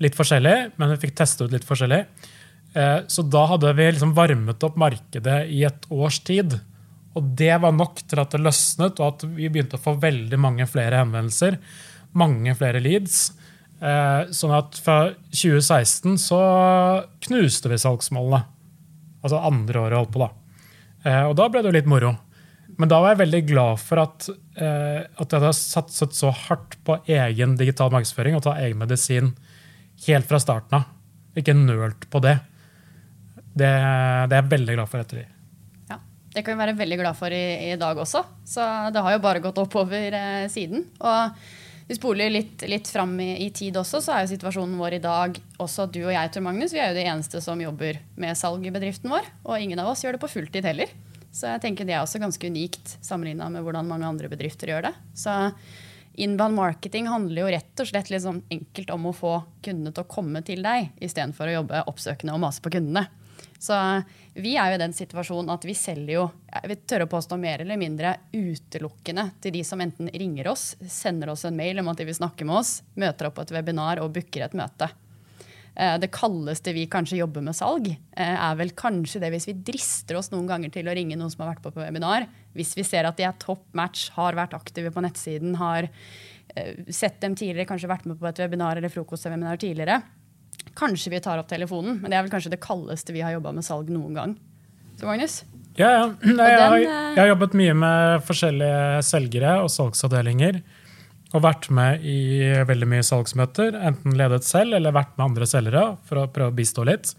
Litt 0.03 0.17
forskjellig, 0.19 0.57
men 0.79 0.93
vi 0.93 1.01
fikk 1.05 1.17
teste 1.19 1.47
ut 1.47 1.55
litt 1.55 1.67
forskjellig. 1.67 2.03
Eh, 2.77 2.99
så 3.09 3.25
da 3.25 3.47
hadde 3.55 3.73
vi 3.79 3.89
liksom 3.91 4.15
varmet 4.17 4.65
opp 4.67 4.77
markedet 4.81 5.41
i 5.55 5.65
et 5.69 5.89
års 5.91 6.21
tid. 6.27 6.59
Og 7.17 7.33
det 7.39 7.55
var 7.63 7.75
nok 7.75 8.03
til 8.05 8.21
at 8.23 8.35
det 8.35 8.43
løsnet, 8.45 9.01
og 9.01 9.15
at 9.15 9.27
vi 9.27 9.49
begynte 9.49 9.79
å 9.79 9.83
få 9.83 9.97
veldig 10.01 10.39
mange 10.41 10.69
flere 10.71 11.01
henvendelser. 11.01 11.59
Mange 12.19 12.55
flere 12.59 12.83
leads. 12.85 13.31
Eh, 13.79 14.31
sånn 14.35 14.55
at 14.55 14.79
fra 14.83 15.13
2016 15.31 16.19
så 16.21 16.43
knuste 17.29 17.71
vi 17.73 17.81
salgsmålene. 17.81 18.45
Altså 19.25 19.41
andre 19.43 19.83
året 19.83 20.01
holdt 20.03 20.15
på, 20.15 20.23
da. 20.23 20.31
Eh, 21.07 21.25
og 21.27 21.37
da 21.39 21.49
ble 21.51 21.63
det 21.63 21.73
jo 21.73 21.79
litt 21.79 21.91
moro. 21.91 22.15
Men 22.79 22.91
da 22.91 23.01
var 23.03 23.13
jeg 23.13 23.23
veldig 23.25 23.41
glad 23.49 23.81
for 23.83 24.01
at, 24.05 24.29
eh, 24.31 25.01
at 25.03 25.25
jeg 25.25 25.41
hadde 25.41 25.55
satset 25.57 26.15
så 26.15 26.31
hardt 26.31 26.77
på 26.87 27.01
egen 27.11 27.57
digital 27.59 27.91
markedsføring 27.91 28.37
og 28.39 28.45
ta 28.47 28.55
egen 28.63 28.79
medisin 28.79 29.33
helt 30.07 30.29
fra 30.29 30.39
starten 30.43 30.79
av. 30.79 30.87
Ikke 31.39 31.57
nølt 31.59 32.07
på 32.11 32.23
det. 32.23 32.37
Det, 33.59 33.67
det 33.67 34.37
er 34.37 34.37
jeg 34.37 34.53
veldig 34.53 34.77
glad 34.79 34.91
for 34.93 35.03
etter 35.03 35.25
det. 35.25 35.27
Ja, 35.91 35.99
Det 36.35 36.45
kan 36.47 36.55
vi 36.55 36.63
være 36.63 36.77
veldig 36.79 37.01
glad 37.01 37.19
for 37.19 37.35
i, 37.35 37.73
i 37.73 37.79
dag 37.81 37.99
også. 37.99 38.23
Så 38.47 38.69
det 38.95 39.03
har 39.03 39.17
jo 39.17 39.25
bare 39.27 39.43
gått 39.43 39.59
oppover 39.59 40.15
eh, 40.15 40.47
siden. 40.53 40.87
Og 41.03 41.43
vi 41.89 41.99
spoler 41.99 42.31
litt, 42.31 42.63
litt 42.71 42.87
fram 42.95 43.19
i, 43.25 43.33
i, 43.43 43.51
tid 43.51 43.75
også, 43.81 44.03
så 44.05 44.15
er 44.15 44.23
jo 44.23 44.35
situasjonen 44.37 44.79
vår 44.79 44.99
i 44.99 45.03
dag 45.03 45.39
også 45.59 45.89
du 45.91 46.03
og 46.05 46.13
jeg, 46.13 46.31
Tor 46.31 46.45
Magnus, 46.45 46.75
vi 46.77 46.83
er 46.85 46.93
jo 46.93 46.99
de 47.01 47.07
eneste 47.09 47.41
som 47.43 47.59
jobber 47.59 47.99
med 48.21 48.39
salg 48.39 48.63
i 48.69 48.75
bedriften 48.75 49.11
vår. 49.11 49.27
Og 49.49 49.59
ingen 49.59 49.81
av 49.83 49.91
oss 49.91 50.05
gjør 50.05 50.15
det 50.15 50.23
på 50.23 50.31
fulltid 50.31 50.69
heller. 50.69 50.93
Så 51.35 51.53
jeg 51.53 51.63
tenker 51.63 51.87
det 51.87 51.95
er 51.97 52.03
også 52.03 52.21
ganske 52.23 52.49
unikt 52.51 52.97
sammenligna 53.05 53.51
med 53.53 53.65
hvordan 53.67 53.89
mange 53.89 54.09
andre 54.09 54.31
bedrifter 54.33 54.73
gjør 54.73 54.89
det. 54.89 54.95
Så 55.19 55.35
inbound 56.19 56.57
marketing 56.59 57.09
handler 57.11 57.45
jo 57.45 57.53
rett 57.55 57.83
og 57.85 57.91
slett 57.91 58.11
sånn 58.23 58.43
enkelt 58.51 58.91
om 58.91 59.07
å 59.11 59.15
få 59.15 59.35
kundene 59.63 59.95
til 59.95 60.05
å 60.05 60.11
komme 60.11 60.43
til 60.47 60.65
deg, 60.65 60.91
istedenfor 60.99 61.51
å 61.51 61.59
jobbe 61.61 61.87
oppsøkende 61.93 62.35
og 62.35 62.43
mase 62.47 62.65
på 62.65 62.73
kundene. 62.75 63.07
Så 63.59 63.75
vi 64.39 64.55
er 64.59 64.71
jo 64.71 64.79
i 64.79 64.83
den 64.83 64.95
situasjonen 64.95 65.51
at 65.51 65.65
vi 65.67 65.75
selger 65.75 66.15
jo 66.15 66.25
jeg 66.49 66.71
vil 66.73 67.03
å 67.05 67.11
påstå 67.11 67.37
mer 67.39 67.63
eller 67.63 67.79
mindre 67.79 68.15
utelukkende 68.33 69.29
til 69.43 69.55
de 69.55 69.65
som 69.67 69.81
enten 69.83 70.11
ringer 70.15 70.49
oss, 70.51 70.73
sender 70.91 71.33
oss 71.35 71.45
en 71.47 71.59
mail 71.59 71.83
om 71.83 71.91
at 71.91 71.99
de 71.99 72.07
vil 72.09 72.19
snakke 72.19 72.47
med 72.47 72.61
oss, 72.61 72.81
møter 72.95 73.29
opp 73.29 73.39
på 73.39 73.47
et 73.47 73.55
webinar 73.55 74.03
og 74.03 74.15
booker 74.15 74.47
et 74.47 74.57
møte. 74.59 74.91
Det 75.79 76.09
kaldeste 76.11 76.73
vi 76.75 76.89
kanskje 76.91 77.21
jobber 77.21 77.45
med 77.47 77.55
salg, 77.55 77.85
er 78.19 78.57
vel 78.59 78.73
kanskje 78.75 79.21
det 79.23 79.29
hvis 79.31 79.47
vi 79.47 79.55
drister 79.69 80.19
oss 80.19 80.33
noen 80.33 80.49
ganger 80.51 80.73
til 80.75 80.89
å 80.91 80.95
ringe 80.97 81.15
noen 81.15 81.31
som 81.31 81.45
har 81.45 81.53
vært 81.53 81.63
på, 81.63 81.71
på 81.71 81.85
webinar. 81.85 82.27
Hvis 82.59 82.73
vi 82.75 82.83
ser 82.83 83.07
at 83.07 83.15
de 83.21 83.23
er 83.29 83.37
topp 83.39 83.63
match, 83.79 84.09
har 84.17 84.35
vært 84.35 84.57
aktive 84.59 84.91
på 84.91 85.05
nettsiden, 85.05 85.55
har 85.61 85.87
sett 86.91 87.21
dem 87.23 87.37
tidligere, 87.37 87.69
kanskje 87.69 87.91
vært 87.91 88.07
med 88.09 88.19
på 88.19 88.29
et 88.29 88.41
webinar 88.43 88.79
eller 88.81 88.93
frokostseminar 88.93 89.61
tidligere. 89.61 90.01
Kanskje 90.79 91.13
vi 91.13 91.21
tar 91.23 91.41
opp 91.41 91.49
telefonen, 91.51 92.01
men 92.03 92.11
det 92.11 92.19
er 92.19 92.27
vel 92.27 92.33
kanskje 92.33 92.53
det 92.55 92.63
kaldeste 92.63 93.15
vi 93.15 93.23
har 93.25 93.35
jobba 93.37 93.55
med 93.57 93.67
salg 93.67 93.91
noen 93.93 94.17
gang. 94.17 94.35
Så 94.99 95.07
Magnus? 95.07 95.43
Ja, 95.79 95.93
ja. 95.95 96.05
Nei, 96.25 96.49
jeg, 96.51 96.59
har, 96.59 96.79
jeg 96.83 97.21
har 97.21 97.31
jobbet 97.31 97.55
mye 97.59 97.75
med 97.79 98.27
forskjellige 98.27 99.03
selgere 99.07 99.55
og 99.63 99.71
salgsavdelinger. 99.71 100.61
Og 101.37 101.45
vært 101.45 101.69
med 101.75 102.05
i 102.09 102.41
veldig 102.65 102.89
mye 102.89 103.05
salgsmøter, 103.05 103.77
enten 103.85 104.17
ledet 104.17 104.47
selv 104.49 104.79
eller 104.79 104.97
vært 104.97 105.13
med 105.19 105.27
andre 105.27 105.49
selgere 105.49 105.85
for 106.09 106.23
å 106.23 106.31
prøve 106.33 106.55
å 106.55 106.57
bistå 106.57 106.87
litt. 106.89 107.13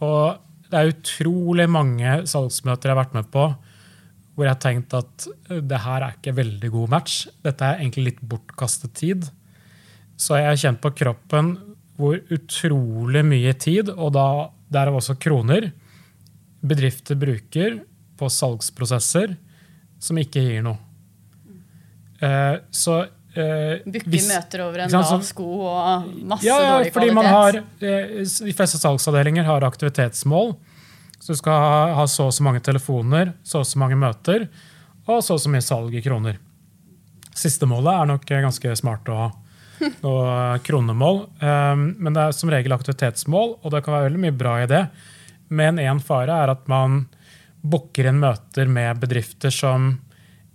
Og 0.00 0.40
det 0.72 0.80
er 0.80 0.94
utrolig 0.94 1.68
mange 1.68 2.22
salgsmøter 2.30 2.88
jeg 2.88 2.96
har 2.96 3.02
vært 3.02 3.18
med 3.18 3.28
på 3.34 3.50
hvor 4.32 4.46
jeg 4.46 4.54
har 4.54 4.62
tenkt 4.64 4.94
at 4.96 5.26
det 5.60 5.80
her 5.84 6.06
er 6.06 6.14
ikke 6.16 6.32
veldig 6.38 6.70
god 6.72 6.92
match. 6.94 7.16
Dette 7.44 7.66
er 7.68 7.82
egentlig 7.82 8.06
litt 8.06 8.22
bortkastet 8.24 8.94
tid. 8.96 9.26
Så 10.16 10.38
jeg 10.38 10.48
har 10.48 10.60
kjent 10.62 10.80
på 10.80 10.94
kroppen 10.96 11.52
hvor 12.00 12.16
utrolig 12.32 13.22
mye 13.28 13.52
tid, 13.60 13.90
og 13.92 14.14
da 14.16 14.26
derav 14.72 14.96
også 15.02 15.18
kroner, 15.20 15.68
bedrifter 16.64 17.18
bruker 17.20 17.82
på 18.16 18.30
salgsprosesser 18.32 19.36
som 20.02 20.18
ikke 20.18 20.42
gir 20.46 20.64
noe. 20.64 20.80
Så 22.70 22.98
eh, 23.34 23.82
Booke 23.86 24.22
møter 24.28 24.64
over 24.66 24.84
en 24.84 24.92
sant, 24.92 25.08
lav 25.10 25.24
sko 25.26 25.48
og 25.66 26.10
masse 26.20 26.46
ja, 26.46 26.58
ja, 26.60 26.74
dårlig 26.76 26.92
fordi 26.94 27.10
kvalitet. 27.10 27.18
man 27.18 27.30
har, 27.32 27.58
eh, 27.82 28.14
De 28.48 28.54
fleste 28.56 28.80
salgsavdelinger 28.82 29.48
har 29.48 29.66
aktivitetsmål. 29.66 30.54
Så 31.18 31.34
du 31.34 31.38
skal 31.38 31.58
ha, 31.64 31.82
ha 32.00 32.06
så 32.10 32.28
og 32.30 32.34
så 32.34 32.44
mange 32.46 32.62
telefoner, 32.64 33.32
så 33.46 33.62
og 33.62 33.68
så 33.68 33.78
mange 33.78 33.98
møter 33.98 34.48
og 35.06 35.22
så 35.22 35.36
og 35.36 35.42
så 35.42 35.50
mye 35.50 35.64
salg 35.64 35.94
i 35.98 36.02
kroner. 36.02 36.36
Siste 37.34 37.66
målet 37.66 37.94
er 37.94 38.10
nok 38.12 38.28
eh, 38.30 38.44
ganske 38.44 38.76
smart 38.78 39.08
å 39.10 39.18
ha. 39.18 39.30
Og 40.06 40.26
eh, 40.30 40.60
kronemål. 40.62 41.24
Men 41.42 42.12
det 42.14 42.22
er 42.22 42.36
som 42.36 42.52
regel 42.52 42.74
aktivitetsmål, 42.76 43.56
og 43.62 43.72
det 43.74 43.80
kan 43.82 43.96
være 43.96 44.10
veldig 44.10 44.20
mye 44.26 44.36
bra 44.36 44.52
i 44.62 44.68
det. 44.70 44.84
Men 45.50 45.80
én 45.82 45.98
fare 46.00 46.36
er 46.44 46.52
at 46.52 46.68
man 46.70 47.06
booker 47.62 48.08
inn 48.10 48.20
møter 48.22 48.70
med 48.70 49.00
bedrifter 49.02 49.50
som 49.54 49.90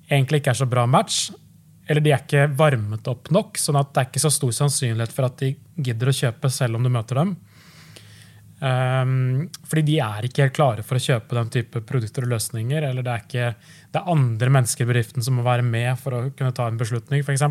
egentlig 0.08 0.42
ikke 0.42 0.54
er 0.56 0.62
så 0.62 0.68
bra 0.70 0.86
match. 0.88 1.28
Eller 1.88 2.04
de 2.04 2.12
er 2.12 2.24
ikke 2.24 2.48
varmet 2.60 3.08
opp 3.08 3.32
nok, 3.34 3.60
sånn 3.60 3.80
at 3.80 3.94
det 3.94 4.02
er 4.02 4.10
ikke 4.10 4.24
så 4.26 4.32
stor 4.34 4.56
sannsynlighet 4.56 5.14
for 5.16 5.28
at 5.30 5.38
de 5.40 5.54
gidder 5.88 6.12
å 6.12 6.18
kjøpe 6.18 6.52
selv 6.52 6.80
om 6.80 6.84
du 6.84 6.92
møter 6.92 7.22
dem. 7.22 7.38
Um, 8.58 9.46
fordi 9.70 9.84
de 9.92 9.98
er 10.02 10.26
ikke 10.26 10.48
helt 10.48 10.56
klare 10.58 10.84
for 10.86 10.98
å 10.98 11.04
kjøpe 11.04 11.38
den 11.38 11.52
type 11.54 11.82
produkter 11.88 12.26
og 12.26 12.34
løsninger. 12.34 12.90
Eller 12.90 13.06
det 13.06 13.14
er, 13.14 13.26
ikke, 13.26 13.74
det 13.94 14.02
er 14.02 14.14
andre 14.14 14.54
mennesker 14.58 14.84
i 14.84 14.90
bedriften 14.92 15.26
som 15.26 15.38
må 15.40 15.46
være 15.48 15.66
med 15.66 15.94
for 16.02 16.18
å 16.18 16.24
kunne 16.32 16.56
ta 16.58 16.68
en 16.68 16.80
beslutning, 16.80 17.24
f.eks. 17.24 17.46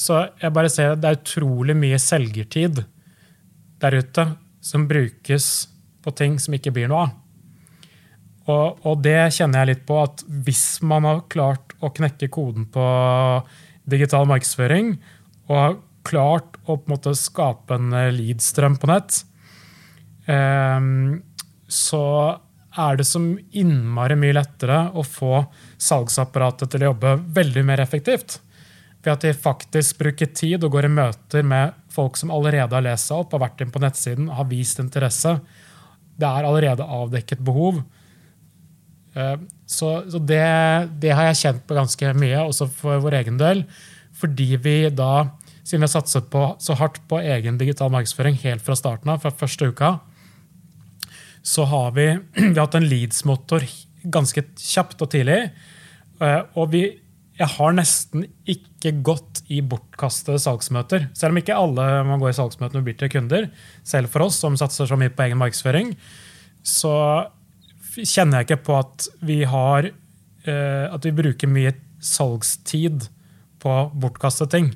Så 0.00 0.22
jeg 0.40 0.56
bare 0.56 0.72
ser 0.72 0.94
at 0.94 1.02
det 1.02 1.10
er 1.10 1.20
utrolig 1.20 1.76
mye 1.76 1.98
selgertid 2.00 2.82
der 3.80 3.98
ute 4.00 4.26
som 4.64 4.86
brukes 4.88 5.50
på 6.00 6.12
ting 6.16 6.38
som 6.40 6.56
ikke 6.56 6.72
blir 6.74 6.88
noe 6.90 7.04
av. 7.04 7.12
Og, 8.48 8.80
og 8.86 9.02
det 9.04 9.32
kjenner 9.36 9.62
jeg 9.62 9.74
litt 9.74 9.86
på 9.88 9.98
at 10.00 10.24
hvis 10.46 10.80
man 10.86 11.06
har 11.08 11.24
klart 11.32 11.74
å 11.80 11.92
knekke 11.92 12.30
koden 12.32 12.66
på 12.72 12.84
digital 13.90 14.28
markedsføring, 14.30 14.94
og 15.50 15.56
har 15.56 15.80
klart 16.06 16.56
å 16.64 16.78
på 16.78 16.88
en 16.88 16.94
måte 16.94 17.12
skape 17.18 17.76
en 17.76 17.92
lead-strøm 18.16 18.78
på 18.80 18.88
nett, 18.90 19.24
Ehm, 20.30 21.22
så 21.68 22.04
er 22.78 22.96
det 22.96 23.06
som 23.08 23.32
innmari 23.50 24.16
mye 24.18 24.36
lettere 24.36 24.82
å 24.94 25.02
få 25.06 25.42
salgsapparatet 25.80 26.70
til 26.70 26.84
å 26.84 26.92
jobbe 26.92 27.16
veldig 27.40 27.64
mer 27.66 27.82
effektivt. 27.82 28.38
Ved 29.00 29.14
at 29.14 29.24
de 29.24 29.32
faktisk 29.34 29.98
bruker 30.02 30.30
tid 30.36 30.64
og 30.64 30.74
går 30.76 30.86
i 30.86 30.92
møter 30.92 31.46
med 31.46 31.78
folk 31.90 32.18
som 32.20 32.32
allerede 32.34 32.76
har 32.76 32.84
lest 32.84 33.08
seg 33.08 33.22
opp, 33.22 33.32
har 33.34 33.46
vært 33.46 33.64
inn 33.64 33.72
på 33.74 33.82
nettsiden, 33.82 34.28
har 34.36 34.50
vist 34.50 34.82
interesse. 34.82 35.38
Det 36.20 36.28
er 36.28 36.46
allerede 36.46 36.84
avdekket 36.84 37.40
behov. 37.42 37.80
Ehm, 39.14 39.48
Så, 39.70 40.02
så 40.10 40.18
det, 40.18 40.42
det 40.98 41.12
har 41.14 41.28
jeg 41.28 41.38
kjent 41.44 41.66
på 41.66 41.76
ganske 41.78 42.12
mye, 42.18 42.40
også 42.42 42.66
for 42.74 42.98
vår 43.04 43.20
egen 43.20 43.36
del. 43.38 43.64
Fordi 44.18 44.56
vi 44.58 44.76
da, 44.90 45.28
siden 45.62 45.80
vi 45.84 45.86
har 45.86 45.92
satset 45.94 46.26
på, 46.32 46.42
så 46.58 46.74
hardt 46.74 46.98
på 47.08 47.20
egen 47.22 47.58
digital 47.58 47.90
markedsføring 47.94 48.34
helt 48.42 48.64
fra 48.66 48.74
starten 48.74 49.12
av, 49.12 49.20
fra 49.22 49.30
første 49.30 49.70
uka, 49.70 49.92
så 51.46 51.64
har 51.70 51.94
vi, 51.96 52.08
vi 52.34 52.54
har 52.56 52.66
hatt 52.66 52.74
en 52.80 52.88
leads-motor 52.90 53.64
ganske 54.10 54.42
kjapt 54.58 55.02
og 55.06 55.12
tidlig. 55.14 55.38
Eh, 56.20 56.40
Og 56.58 56.70
vi, 56.74 56.82
jeg 57.38 57.48
har 57.56 57.72
nesten 57.72 58.26
ikke 58.44 58.92
gått 59.06 59.44
i 59.48 59.62
bortkastede 59.64 60.40
salgsmøter. 60.42 61.08
Selv 61.16 61.32
om 61.32 61.40
ikke 61.40 61.56
alle 61.56 61.86
må 62.04 62.18
gå 62.20 62.28
i 62.28 62.36
salgsmøter 62.36 62.80
med 62.80 62.90
blir 62.90 62.98
til 63.00 63.12
kunder. 63.12 63.46
Selv 63.86 64.10
for 64.12 64.26
oss 64.26 64.40
som 64.42 64.58
satser 64.60 64.90
så 64.90 64.98
mye 65.00 65.12
på 65.14 65.24
egen 65.24 65.40
markedsføring, 65.40 65.94
så 66.66 66.92
kjenner 67.94 68.40
jeg 68.40 68.48
ikke 68.48 68.64
på 68.68 68.76
at 68.80 69.08
vi 69.26 69.40
har 69.48 69.90
eh, 69.90 70.86
at 70.90 71.06
vi 71.06 71.14
bruker 71.16 71.50
mye 71.50 71.74
salgstid 72.00 73.08
på 73.60 73.74
bortkastede 74.00 74.54
ting. 74.54 74.70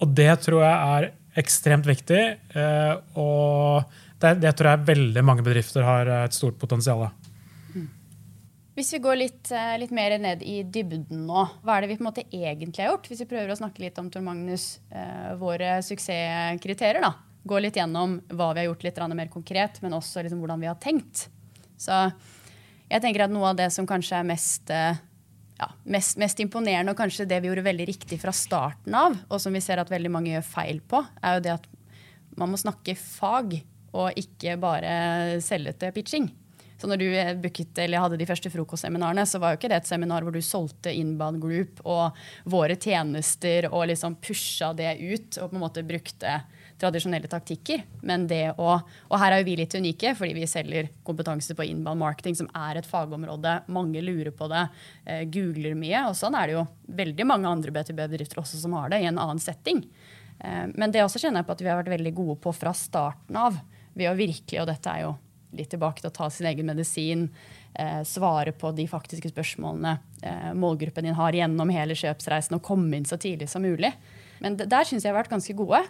Og 0.00 0.12
det 0.16 0.32
tror 0.44 0.64
jeg 0.64 0.76
er 0.96 1.08
ekstremt 1.40 1.88
viktig. 1.88 2.20
eh, 2.54 2.92
Og 3.18 3.82
det, 4.20 4.36
det 4.42 4.54
tror 4.56 4.72
jeg 4.72 4.88
veldig 4.92 5.24
mange 5.24 5.44
bedrifter 5.46 5.86
har 5.86 6.08
et 6.24 6.36
stort 6.36 6.58
potensial 6.60 7.08
av. 7.08 7.16
Hvis 8.80 8.94
vi 8.94 9.00
går 9.02 9.16
litt, 9.18 9.50
eh, 9.52 9.74
litt 9.82 9.90
mer 9.92 10.14
ned 10.16 10.44
i 10.46 10.62
dybden 10.62 11.26
nå, 11.28 11.42
hva 11.60 11.74
er 11.76 11.84
det 11.84 11.90
vi 11.90 11.96
på 11.98 12.04
en 12.04 12.06
måte 12.06 12.22
egentlig 12.30 12.84
har 12.84 12.94
gjort? 12.94 13.10
Hvis 13.10 13.20
vi 13.24 13.26
prøver 13.32 13.50
å 13.52 13.58
snakke 13.58 13.82
litt 13.82 13.98
om 14.00 14.08
Tor 14.08 14.22
Magnus, 14.24 14.78
eh, 14.88 15.34
våre 15.36 15.82
suksesskriterier. 15.84 17.02
da. 17.02 17.12
Gå 17.44 17.60
litt 17.60 17.76
gjennom 17.76 18.20
hva 18.28 18.54
vi 18.54 18.62
har 18.62 18.70
gjort 18.70 18.84
litt 18.84 18.98
mer 19.14 19.28
konkret, 19.28 19.82
men 19.82 19.92
også 19.92 20.22
liksom 20.22 20.40
hvordan 20.40 20.60
vi 20.60 20.66
har 20.66 20.76
tenkt. 20.76 21.28
Så 21.80 21.96
jeg 22.90 23.02
tenker 23.02 23.24
at 23.24 23.32
noe 23.32 23.52
av 23.52 23.60
det 23.60 23.70
som 23.74 23.88
kanskje 23.88 24.20
er 24.20 24.28
mest, 24.28 24.70
eh, 24.74 25.00
ja, 25.60 25.68
mest, 25.84 26.18
mest 26.20 26.40
imponerende, 26.42 26.92
og 26.92 27.00
kanskje 27.00 27.28
det 27.28 27.40
vi 27.40 27.50
gjorde 27.50 27.66
veldig 27.66 27.88
riktig 27.88 28.20
fra 28.20 28.34
starten 28.34 28.96
av, 28.96 29.16
og 29.28 29.40
som 29.40 29.54
vi 29.54 29.62
ser 29.64 29.80
at 29.80 29.92
veldig 29.92 30.12
mange 30.12 30.34
gjør 30.34 30.48
feil 30.48 30.82
på, 30.82 31.02
er 31.22 31.38
jo 31.38 31.44
det 31.46 31.56
at 31.58 31.68
man 32.40 32.52
må 32.52 32.60
snakke 32.60 32.96
fag, 32.98 33.60
og 33.90 34.14
ikke 34.18 34.54
bare 34.62 35.40
selge 35.42 35.72
til 35.80 35.96
pitching. 35.96 36.28
Så 36.80 36.88
når 36.88 37.00
du 37.00 37.08
eh, 37.12 37.34
booket, 37.36 37.76
eller 37.82 38.00
hadde 38.00 38.18
de 38.20 38.26
første 38.28 38.50
frokostseminarene, 38.52 39.26
så 39.28 39.40
var 39.42 39.52
jo 39.52 39.60
ikke 39.60 39.68
det 39.72 39.82
et 39.82 39.90
seminar 39.90 40.24
hvor 40.24 40.32
du 40.32 40.40
solgte 40.44 40.92
Inbound 40.96 41.42
Group 41.42 41.82
og 41.84 42.16
våre 42.48 42.78
tjenester 42.80 43.68
og 43.68 43.90
liksom 43.90 44.16
pusha 44.22 44.72
det 44.76 44.94
ut 44.96 45.36
og 45.42 45.50
på 45.50 45.58
en 45.58 45.64
måte 45.66 45.84
brukte 45.84 46.38
tradisjonelle 46.80 47.28
taktikker. 47.30 47.84
Men 48.02 48.26
det 48.30 48.54
å 48.56 48.70
Og 49.10 49.18
her 49.18 49.32
er 49.32 49.42
jo 49.42 49.48
vi 49.50 49.56
litt 49.60 49.74
unike, 49.74 50.14
fordi 50.16 50.34
vi 50.34 50.46
selger 50.48 50.88
kompetanse 51.04 51.54
på 51.54 51.66
inbound 51.66 52.00
marketing, 52.00 52.36
som 52.36 52.48
er 52.54 52.80
et 52.80 52.88
fagområde. 52.88 53.62
Mange 53.68 54.02
lurer 54.02 54.30
på 54.32 54.48
det, 54.48 54.68
eh, 55.06 55.24
googler 55.24 55.74
mye. 55.74 56.08
Og 56.08 56.14
sånn 56.16 56.34
er 56.34 56.46
det 56.46 56.54
jo 56.56 56.66
veldig 56.88 57.26
mange 57.26 57.46
andre 57.48 57.70
BTB-bedrifter 57.70 58.40
også 58.40 58.60
som 58.60 58.72
har 58.72 58.88
det, 58.88 59.02
i 59.02 59.06
en 59.06 59.18
annen 59.18 59.38
setting. 59.38 59.84
Eh, 60.40 60.66
Men 60.74 60.90
det 60.90 61.02
også 61.04 61.20
kjenner 61.20 61.42
jeg 61.42 61.46
på 61.46 61.52
at 61.52 61.60
vi 61.60 61.68
har 61.68 61.82
vært 61.82 61.98
veldig 61.98 62.14
gode 62.14 62.40
på 62.40 62.54
fra 62.54 62.72
starten 62.72 63.36
av. 63.36 63.60
Ved 63.94 64.08
å 64.08 64.16
virkelig, 64.16 64.60
og 64.60 64.66
dette 64.66 64.86
er 64.86 65.02
jo 65.02 65.18
litt 65.52 65.70
tilbake 65.70 66.00
til 66.00 66.10
å 66.10 66.14
ta 66.14 66.28
sin 66.30 66.46
egen 66.46 66.66
medisin, 66.66 67.28
eh, 67.74 68.02
svare 68.06 68.52
på 68.52 68.74
de 68.74 68.86
faktiske 68.86 69.32
spørsmålene 69.32 69.98
eh, 70.22 70.52
målgruppen 70.54 71.02
din 71.02 71.14
har 71.14 71.32
gjennom 71.32 71.70
hele 71.70 71.96
kjøpsreisen, 71.98 72.54
og 72.54 72.62
komme 72.62 72.96
inn 72.96 73.04
så 73.04 73.18
tidlig 73.18 73.48
som 73.48 73.62
mulig. 73.62 73.92
Men 74.40 74.56
der 74.56 74.84
syns 74.84 75.04
jeg 75.04 75.12
har 75.12 75.22
vært 75.22 75.32
ganske 75.32 75.56
gode. 75.56 75.82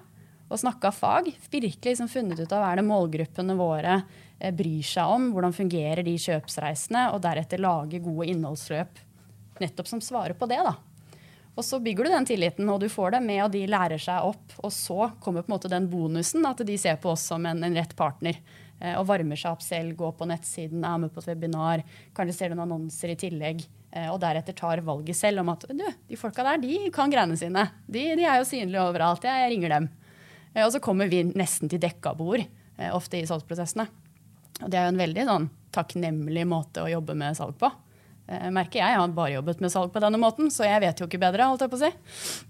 Og 0.51 0.59
snakka 0.59 0.91
fag. 0.93 1.31
Virkelig 1.51 1.93
liksom 1.93 2.11
funnet 2.11 2.41
ut 2.43 2.53
av 2.53 2.65
hva 2.65 2.73
er 2.73 2.81
det 2.81 2.87
målgruppene 2.89 3.55
våre 3.59 4.01
eh, 4.39 4.51
bryr 4.55 4.83
seg 4.87 5.07
om. 5.15 5.31
Hvordan 5.35 5.55
fungerer 5.55 6.03
de 6.07 6.17
kjøpsreisene, 6.19 7.09
og 7.15 7.23
deretter 7.23 7.63
lage 7.63 8.03
gode 8.03 8.27
innholdsløp 8.33 8.99
nettopp 9.61 9.91
som 9.91 10.01
svarer 10.01 10.35
på 10.35 10.49
det. 10.51 10.59
da. 10.65 10.75
Og 11.59 11.65
så 11.67 11.81
bygger 11.83 12.07
du 12.07 12.11
den 12.15 12.27
tilliten, 12.29 12.69
og 12.73 12.81
du 12.81 12.89
får 12.89 13.17
det 13.17 13.21
med, 13.27 13.43
og 13.45 13.51
de 13.53 13.67
lærer 13.69 14.01
seg 14.01 14.25
opp. 14.25 14.55
Og 14.65 14.73
så 14.73 15.11
kommer 15.21 15.45
på 15.45 15.51
en 15.51 15.57
måte 15.59 15.71
den 15.71 15.89
bonusen, 15.93 16.47
at 16.49 16.63
de 16.65 16.79
ser 16.81 16.97
på 17.03 17.13
oss 17.13 17.27
som 17.29 17.45
en, 17.47 17.63
en 17.67 17.77
rett 17.77 17.93
partner. 17.99 18.39
Eh, 18.81 18.97
og 18.97 19.05
varmer 19.11 19.37
seg 19.37 19.53
opp 19.53 19.63
selv, 19.63 19.93
går 19.99 20.15
på 20.17 20.29
nettsiden, 20.31 20.83
er 20.87 21.03
med 21.03 21.13
på 21.13 21.21
et 21.21 21.29
webinar, 21.35 21.85
kanskje 22.17 22.37
ser 22.39 22.55
noen 22.55 22.65
annonser 22.65 23.13
i 23.13 23.19
tillegg. 23.21 23.67
eh, 23.93 24.09
Og 24.09 24.21
deretter 24.23 24.57
tar 24.57 24.81
valget 24.87 25.19
selv 25.19 25.43
om 25.43 25.53
at 25.53 25.67
du, 25.69 25.85
de 26.09 26.17
folka 26.17 26.47
der 26.47 26.63
de 26.63 26.89
kan 26.95 27.13
greiene 27.13 27.37
sine. 27.37 27.67
De, 27.87 28.07
de 28.17 28.25
er 28.25 28.41
jo 28.41 28.49
synlige 28.49 28.87
overalt. 28.87 29.29
Jeg 29.29 29.53
ringer 29.53 29.77
dem. 29.77 29.91
Eh, 30.55 30.65
Og 30.65 30.73
så 30.75 30.81
kommer 30.83 31.11
vi 31.11 31.23
nesten 31.25 31.71
til 31.71 31.81
dekka 31.83 32.15
bord, 32.19 32.41
eh, 32.79 32.91
ofte 32.95 33.21
i 33.21 33.27
salgsprosessene. 33.27 33.87
Og 34.63 34.71
det 34.71 34.79
er 34.79 34.89
jo 34.89 34.95
en 34.95 35.05
veldig 35.05 35.27
sånn, 35.29 35.51
takknemlig 35.73 36.47
måte 36.47 36.83
å 36.83 36.91
jobbe 36.91 37.15
med 37.17 37.37
salg 37.39 37.57
på. 37.59 37.71
Eh, 38.29 38.51
merker 38.51 38.81
jeg, 38.81 38.91
jeg 38.93 38.99
har 39.01 39.09
bare 39.09 39.37
jobbet 39.39 39.61
med 39.61 39.71
salg 39.73 39.93
på 39.93 40.01
denne 40.03 40.19
måten, 40.19 40.51
så 40.51 40.67
jeg 40.67 40.81
vet 40.81 40.99
jo 41.01 41.07
ikke 41.07 41.21
bedre. 41.23 41.47
holdt 41.49 41.61
jeg 41.65 41.71
på 41.71 41.79
å 41.79 41.85
si. 41.87 41.93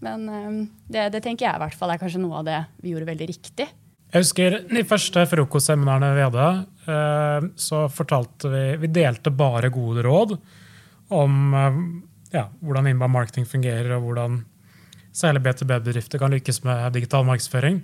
Men 0.00 0.70
det, 0.88 1.12
det 1.12 1.22
tenker 1.22 1.46
jeg 1.46 1.54
i 1.56 1.62
hvert 1.62 1.74
fall 1.78 1.90
er 1.90 1.98
kanskje 1.98 2.20
noe 2.20 2.40
av 2.40 2.44
det 2.44 2.58
vi 2.82 2.90
gjorde 2.92 3.06
veldig 3.12 3.28
riktig. 3.28 3.68
Jeg 4.10 4.24
husker 4.24 4.56
de 4.66 4.82
første 4.82 5.22
frokostseminarene 5.30 6.16
vi 6.16 6.24
hadde, 6.26 7.52
så 7.54 7.84
fortalte 7.88 8.50
vi 8.50 8.62
Vi 8.82 8.88
delte 8.90 9.30
bare 9.30 9.70
gode 9.70 10.02
råd 10.02 10.34
om 11.14 12.02
ja, 12.32 12.48
hvordan 12.60 12.88
inbound 12.90 13.14
marketing 13.14 13.46
fungerer, 13.46 13.92
og 13.96 14.08
hvordan 14.08 14.40
særlig 15.16 15.42
BTB-bedrifter 15.44 16.18
kan 16.22 16.30
lykkes 16.34 16.62
med 16.64 16.92
digital 16.94 17.24
markedsføring. 17.26 17.80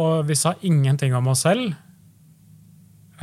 Og 0.00 0.24
vi 0.28 0.34
sa 0.38 0.54
ingenting 0.66 1.14
om 1.14 1.28
oss 1.32 1.42
selv. 1.46 1.74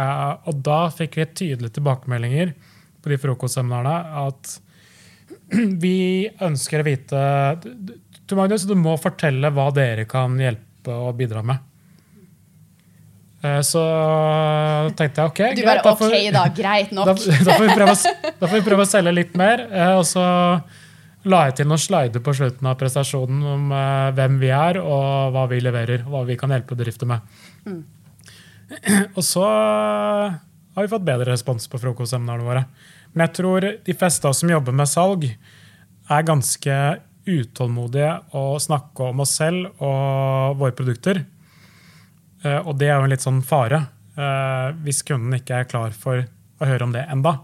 Og 0.02 0.62
da 0.66 0.82
fikk 0.96 1.18
vi 1.20 1.26
tydelige 1.36 1.76
tilbakemeldinger 1.78 2.54
på 3.02 3.12
de 3.12 3.18
frokostseminarene 3.22 4.28
at 4.28 4.54
vi 5.84 6.30
ønsker 6.42 6.80
å 6.82 6.86
vite 6.88 7.22
Du, 7.66 8.36
Magnus, 8.40 8.64
du 8.70 8.76
må 8.80 8.94
fortelle 9.02 9.50
hva 9.52 9.68
dere 9.76 10.06
kan 10.10 10.38
hjelpe 10.40 10.96
og 10.96 11.18
bidra 11.20 11.42
med. 11.44 11.60
Eh, 13.44 13.60
Så 13.66 13.82
tenkte 14.96 15.22
jeg 15.26 15.32
ok, 15.34 15.42
Du 15.58 15.64
bare 15.66 15.82
greit, 15.82 15.84
da 15.84 15.96
får- 16.00 16.16
OK, 16.16 16.30
da. 16.38 16.44
Greit 16.62 16.92
nok. 16.96 17.06
da, 17.10 17.16
da, 17.18 17.58
får 17.58 17.66
vi 17.68 17.76
prøve, 17.76 17.96
da 18.40 18.48
får 18.48 18.56
vi 18.62 18.66
prøve 18.70 18.86
å 18.88 18.92
selge 18.94 19.14
litt 19.18 19.36
mer. 19.40 19.66
eh, 19.72 19.96
Og 20.00 20.06
så 20.08 20.24
la 21.30 21.44
jeg 21.48 21.60
til 21.60 21.70
noen 21.70 21.82
slider 21.82 22.24
på 22.24 22.34
slutten 22.38 22.70
av 22.70 22.78
prestasjonen 22.80 23.42
om 23.54 23.74
eh, 23.76 24.12
hvem 24.18 24.40
vi 24.42 24.52
er, 24.56 24.80
og 24.82 25.36
hva 25.36 25.46
vi 25.52 25.60
leverer, 25.62 26.06
og 26.08 26.16
hva 26.16 26.24
vi 26.30 26.38
kan 26.40 26.54
hjelpe 26.54 26.78
bedrifter 26.78 27.10
med. 27.10 27.26
Og 29.18 29.24
så 29.28 29.44
har 29.44 30.86
vi 30.86 30.88
fått 30.88 31.04
bedre 31.04 31.34
respons 31.34 31.66
på 31.68 31.80
frokostseminarene 31.82 32.46
våre. 32.48 32.62
Men 33.12 33.26
jeg 33.26 33.34
tror 33.42 33.66
de 33.84 33.96
fleste 34.00 34.24
av 34.24 34.32
oss 34.32 34.40
som 34.46 34.54
jobber 34.54 34.76
med 34.76 34.88
salg, 34.88 35.26
er 36.12 36.28
ganske 36.28 36.78
utålmodige 37.28 38.14
å 38.40 38.46
snakke 38.60 39.12
om 39.12 39.22
oss 39.24 39.36
selv 39.40 39.84
og 39.84 40.58
våre 40.60 40.76
produkter. 40.76 41.22
Eh, 42.44 42.60
og 42.64 42.78
det 42.80 42.90
er 42.90 42.98
jo 42.98 43.08
en 43.08 43.14
litt 43.14 43.24
sånn 43.26 43.44
fare 43.46 43.84
eh, 44.16 44.72
hvis 44.86 45.04
kunden 45.08 45.38
ikke 45.38 45.62
er 45.62 45.70
klar 45.70 45.94
for 45.96 46.24
å 46.24 46.70
høre 46.70 46.88
om 46.88 46.96
det 46.96 47.06
enda. 47.12 47.38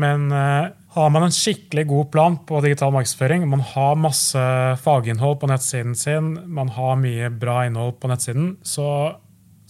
Men 0.00 0.28
eh, 0.34 0.66
har 0.90 1.10
man 1.14 1.26
en 1.26 1.34
skikkelig 1.34 1.86
god 1.86 2.10
plan 2.10 2.36
på 2.46 2.60
digital 2.64 2.92
markedsføring, 2.94 3.46
man 3.48 3.62
har 3.62 3.98
masse 3.98 4.44
faginnhold 4.82 5.38
på 5.40 5.50
nettsiden 5.50 5.94
sin, 5.98 6.32
man 6.50 6.72
har 6.74 6.98
mye 6.98 7.30
bra 7.30 7.60
innhold 7.68 8.00
på 8.02 8.10
nettsiden, 8.10 8.56
så, 8.66 8.86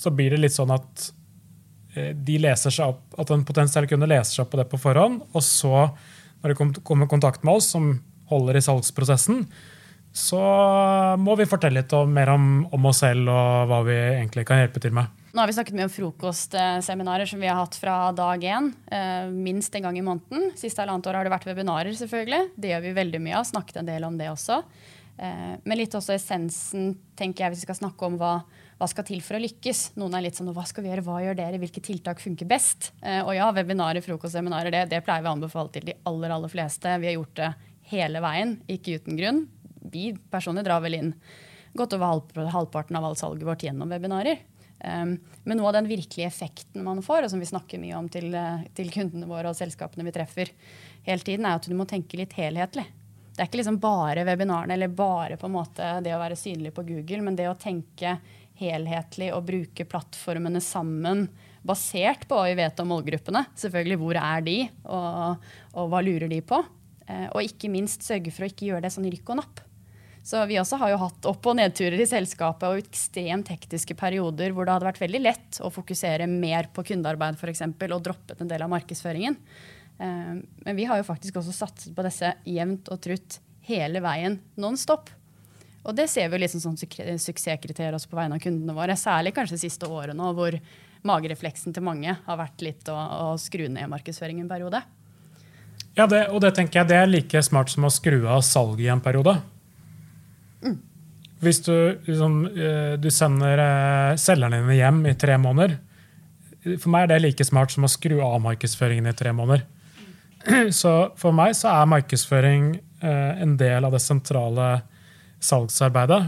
så 0.00 0.12
blir 0.16 0.32
det 0.32 0.40
litt 0.46 0.56
sånn 0.56 0.72
at 0.72 1.10
de 1.94 2.38
leser 2.38 2.72
seg 2.74 2.92
opp, 2.92 3.02
at 3.18 3.32
en 3.34 3.44
potensiell 3.46 3.88
kunde 3.90 4.08
leser 4.10 4.36
seg 4.36 4.44
opp 4.44 4.54
på 4.54 4.60
det 4.60 4.68
på 4.70 4.80
forhånd. 4.80 5.24
Og 5.34 5.44
så, 5.44 5.88
når 6.42 6.52
de 6.52 6.80
kommer 6.86 7.08
i 7.08 7.10
kontakt 7.10 7.44
med 7.46 7.58
oss, 7.58 7.72
som 7.74 7.92
holder 8.30 8.58
i 8.58 8.64
salgsprosessen, 8.64 9.44
så 10.14 10.40
må 11.18 11.36
vi 11.38 11.48
fortelle 11.50 11.82
litt 11.82 11.92
om, 11.94 12.10
mer 12.14 12.32
om, 12.32 12.46
om, 12.70 12.86
oss 12.90 13.02
selv 13.04 13.30
og 13.30 13.70
hva 13.70 13.80
vi 13.86 13.96
egentlig 13.96 14.46
kan 14.46 14.62
hjelpe 14.62 14.82
til 14.82 14.94
med. 14.94 15.10
Nå 15.30 15.38
har 15.38 15.46
vi 15.46 15.54
snakket 15.54 15.76
mye 15.78 15.86
om 15.86 15.92
frokostseminarer 15.94 17.28
som 17.30 17.38
vi 17.38 17.46
har 17.46 17.60
hatt 17.60 17.76
fra 17.78 18.10
dag 18.10 18.42
én. 18.42 18.72
Eh, 18.90 19.28
minst 19.30 19.74
en 19.78 19.84
gang 19.86 19.98
i 19.98 20.02
måneden. 20.02 20.48
Siste 20.58 20.82
halvannet 20.82 21.06
år 21.06 21.18
har 21.20 21.28
det 21.28 21.30
vært 21.30 21.44
webinarer. 21.46 21.94
selvfølgelig. 21.94 22.48
Det 22.56 22.72
gjør 22.72 22.82
vi 22.82 22.96
veldig 22.96 23.20
mye 23.22 23.36
av. 23.38 23.46
Snakket 23.46 23.76
en 23.78 23.86
del 23.86 24.04
om 24.04 24.18
det 24.18 24.26
også. 24.26 24.58
Eh, 25.18 25.54
men 25.62 25.78
litt 25.78 25.94
også 25.94 26.16
essensen, 26.16 26.96
tenker 27.14 27.44
jeg, 27.44 27.52
hvis 27.52 27.62
vi 27.62 27.68
skal 27.68 27.78
snakke 27.78 28.08
om 28.08 28.18
hva, 28.18 28.42
hva 28.80 28.88
skal 28.90 29.06
til 29.06 29.22
for 29.22 29.38
å 29.38 29.42
lykkes. 29.44 29.94
Noen 30.02 30.18
er 30.18 30.26
litt 30.26 30.34
sånn 30.34 30.50
hva 30.50 30.66
skal 30.66 30.82
vi 30.82 30.90
gjøre, 30.90 31.06
hva 31.06 31.22
gjør 31.22 31.38
dere, 31.38 31.62
hvilke 31.62 31.84
tiltak 31.84 32.18
funker 32.18 32.50
best? 32.50 32.90
Eh, 32.98 33.22
og 33.22 33.30
ja, 33.38 33.52
webinarer, 33.54 34.02
frokostseminarer, 34.02 34.74
det, 34.74 34.84
det 34.90 35.04
pleier 35.06 35.22
vi 35.22 35.30
å 35.30 35.36
anbefale 35.38 35.70
til 35.70 35.92
de 35.92 35.98
aller, 36.10 36.34
aller 36.34 36.50
fleste. 36.50 36.98
Vi 36.98 37.06
har 37.06 37.20
gjort 37.20 37.36
det 37.38 37.54
hele 37.94 38.18
veien, 38.26 38.58
ikke 38.66 38.98
uten 38.98 39.14
grunn. 39.20 39.44
Vi 39.94 40.10
personlig 40.32 40.66
drar 40.66 40.82
vel 40.82 40.98
inn 40.98 41.14
godt 41.78 41.94
over 41.94 42.50
halvparten 42.50 42.98
av 42.98 43.12
alt 43.12 43.22
salget 43.22 43.46
vårt 43.46 43.62
gjennom 43.62 43.94
webinarer. 43.94 44.42
Um, 44.80 45.18
men 45.44 45.58
noe 45.60 45.68
av 45.68 45.76
den 45.76 45.90
virkelige 45.90 46.28
effekten 46.28 46.84
man 46.86 47.02
får, 47.04 47.26
og 47.26 47.32
som 47.32 47.42
vi 47.42 47.48
snakker 47.48 47.80
mye 47.82 47.98
om 47.98 48.08
til, 48.12 48.30
eh, 48.34 48.64
til, 48.76 48.88
kundene 48.92 49.28
våre 49.28 49.52
og 49.52 49.58
selskapene 49.58 50.06
vi 50.06 50.14
treffer, 50.14 50.52
hele 51.04 51.26
tiden, 51.26 51.44
er 51.44 51.58
at 51.58 51.68
du 51.68 51.76
må 51.76 51.86
tenke 51.88 52.16
litt 52.20 52.32
helhetlig. 52.38 52.86
Det 53.30 53.44
er 53.44 53.48
ikke 53.48 53.60
liksom 53.60 53.80
bare 53.80 54.24
webinarene 54.28 54.76
eller 54.76 54.92
bare 54.92 55.38
på 55.40 55.48
en 55.48 55.54
måte 55.54 55.92
det 56.04 56.12
å 56.16 56.20
være 56.20 56.38
synlig 56.38 56.74
på 56.76 56.84
Google, 56.88 57.22
men 57.24 57.36
det 57.38 57.48
å 57.48 57.58
tenke 57.60 58.18
helhetlig 58.60 59.30
og 59.32 59.46
bruke 59.48 59.86
plattformene 59.88 60.60
sammen 60.64 61.26
basert 61.64 62.26
på 62.28 62.36
hva 62.36 62.48
vi 62.48 62.58
vet 62.58 62.82
om 62.82 62.90
målgruppene. 62.92 63.46
Selvfølgelig 63.60 64.00
hvor 64.00 64.20
er 64.20 64.44
de, 64.44 64.58
og, 64.88 65.48
og 65.76 65.90
hva 65.92 66.04
lurer 66.04 66.28
de 66.32 66.40
på? 66.44 66.60
Eh, 67.06 67.26
og 67.30 67.44
ikke 67.44 67.72
minst 67.72 68.04
sørge 68.06 68.32
for 68.34 68.44
å 68.44 68.50
ikke 68.50 68.70
gjøre 68.70 68.84
det 68.86 68.94
sånn 68.94 69.08
rykk 69.08 69.32
og 69.32 69.40
napp. 69.42 69.64
Så 70.22 70.42
vi 70.46 70.58
også 70.60 70.76
har 70.82 70.92
jo 70.92 71.00
hatt 71.00 71.26
opp- 71.30 71.46
og 71.48 71.56
nedturer 71.56 72.00
i 72.00 72.08
selskapet 72.08 72.66
og 72.68 72.80
ekstremt 72.82 73.48
hektiske 73.50 73.96
perioder 73.98 74.52
hvor 74.52 74.66
det 74.66 74.74
hadde 74.74 74.88
vært 74.90 75.00
veldig 75.02 75.20
lett 75.22 75.60
å 75.64 75.70
fokusere 75.72 76.28
mer 76.30 76.68
på 76.74 76.84
kundearbeid 76.92 77.38
for 77.40 77.52
eksempel, 77.52 77.94
og 77.96 78.04
droppet 78.04 78.42
en 78.42 78.50
del 78.50 78.66
av 78.66 78.72
markedsføringen. 78.72 79.38
Eh, 80.00 80.34
men 80.66 80.76
vi 80.76 80.84
har 80.88 81.00
jo 81.00 81.08
faktisk 81.08 81.40
også 81.40 81.56
satset 81.56 81.96
på 81.96 82.04
disse 82.04 82.34
jevnt 82.44 82.92
og 82.92 83.00
trutt 83.06 83.40
hele 83.70 84.02
veien 84.04 84.38
non 84.60 84.76
stop. 84.80 85.10
Og 85.80 85.96
det 85.96 86.10
ser 86.12 86.28
vi 86.28 86.36
jo 86.36 86.42
litt 86.42 86.52
som 86.52 86.62
sånn 86.62 86.76
suksesskriterier 86.76 87.96
også 87.96 88.10
på 88.10 88.18
vegne 88.18 88.36
av 88.36 88.44
kundene 88.44 88.76
våre. 88.76 88.96
Særlig 89.00 89.32
kanskje 89.36 89.56
de 89.56 89.64
siste 89.64 89.88
årene 89.88 90.32
hvor 90.36 90.56
magerefleksen 91.08 91.72
til 91.72 91.84
mange 91.86 92.12
har 92.26 92.36
vært 92.36 92.60
litt 92.64 92.90
å, 92.92 92.96
å 92.96 93.38
skru 93.40 93.64
ned 93.72 93.88
markedsføringen 93.88 94.44
en 94.44 94.52
periode. 94.52 94.82
Ja, 95.96 96.04
det, 96.06 96.26
og 96.28 96.42
det 96.44 96.52
tenker 96.58 96.82
jeg 96.82 96.90
det 96.92 96.98
er 97.00 97.08
like 97.08 97.40
smart 97.42 97.72
som 97.72 97.88
å 97.88 97.92
skru 97.92 98.28
av 98.28 98.44
salget 98.46 98.84
i 98.84 98.92
en 98.92 99.00
periode. 99.02 99.38
Hvis 101.40 101.62
du, 101.64 101.72
liksom, 102.04 102.42
eh, 102.52 102.94
du 103.00 103.08
sender 103.12 103.62
eh, 103.64 104.16
selgerne 104.20 104.60
dine 104.60 104.76
hjem 104.76 104.98
i 105.08 105.14
tre 105.16 105.38
måneder 105.40 105.78
For 106.76 106.90
meg 106.92 107.06
er 107.06 107.14
det 107.14 107.20
like 107.24 107.46
smart 107.48 107.72
som 107.72 107.86
å 107.86 107.88
skru 107.88 108.18
av 108.20 108.36
markedsføringen 108.44 109.08
i 109.08 109.16
tre 109.16 109.32
måneder. 109.32 109.64
Så 110.82 110.92
for 111.20 111.32
meg 111.36 111.54
så 111.56 111.72
er 111.72 111.88
markedsføring 111.88 112.74
eh, 112.76 113.40
en 113.40 113.56
del 113.60 113.88
av 113.88 113.96
det 113.96 114.02
sentrale 114.04 114.68
salgsarbeidet. 115.40 116.20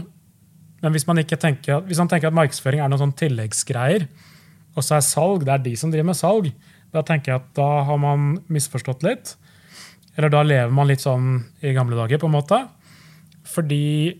Men 0.81 0.95
hvis 0.95 1.05
man, 1.05 1.21
tenker, 1.21 1.85
hvis 1.85 2.01
man 2.01 2.09
tenker 2.09 2.31
at 2.31 2.35
markedsføring 2.35 2.81
er 2.81 2.89
noen 2.89 3.05
sånn 3.05 3.17
tilleggsgreier, 3.21 4.07
og 4.73 4.81
så 4.81 4.97
er 4.97 5.05
salg 5.05 5.45
det 5.45 5.53
er 5.53 5.61
de 5.67 5.75
som 5.77 5.93
driver 5.93 6.09
med 6.09 6.17
salg, 6.17 6.49
da 6.93 7.05
tenker 7.05 7.31
jeg 7.35 7.41
at 7.43 7.53
da 7.57 7.69
har 7.85 8.01
man 8.01 8.39
misforstått 8.51 9.05
litt. 9.05 9.35
Eller 10.17 10.33
da 10.33 10.41
lever 10.45 10.73
man 10.73 10.89
litt 10.89 11.05
sånn 11.05 11.43
i 11.61 11.73
gamle 11.77 11.97
dager, 11.97 12.21
på 12.21 12.29
en 12.29 12.35
måte. 12.35 12.59
Fordi 13.43 14.13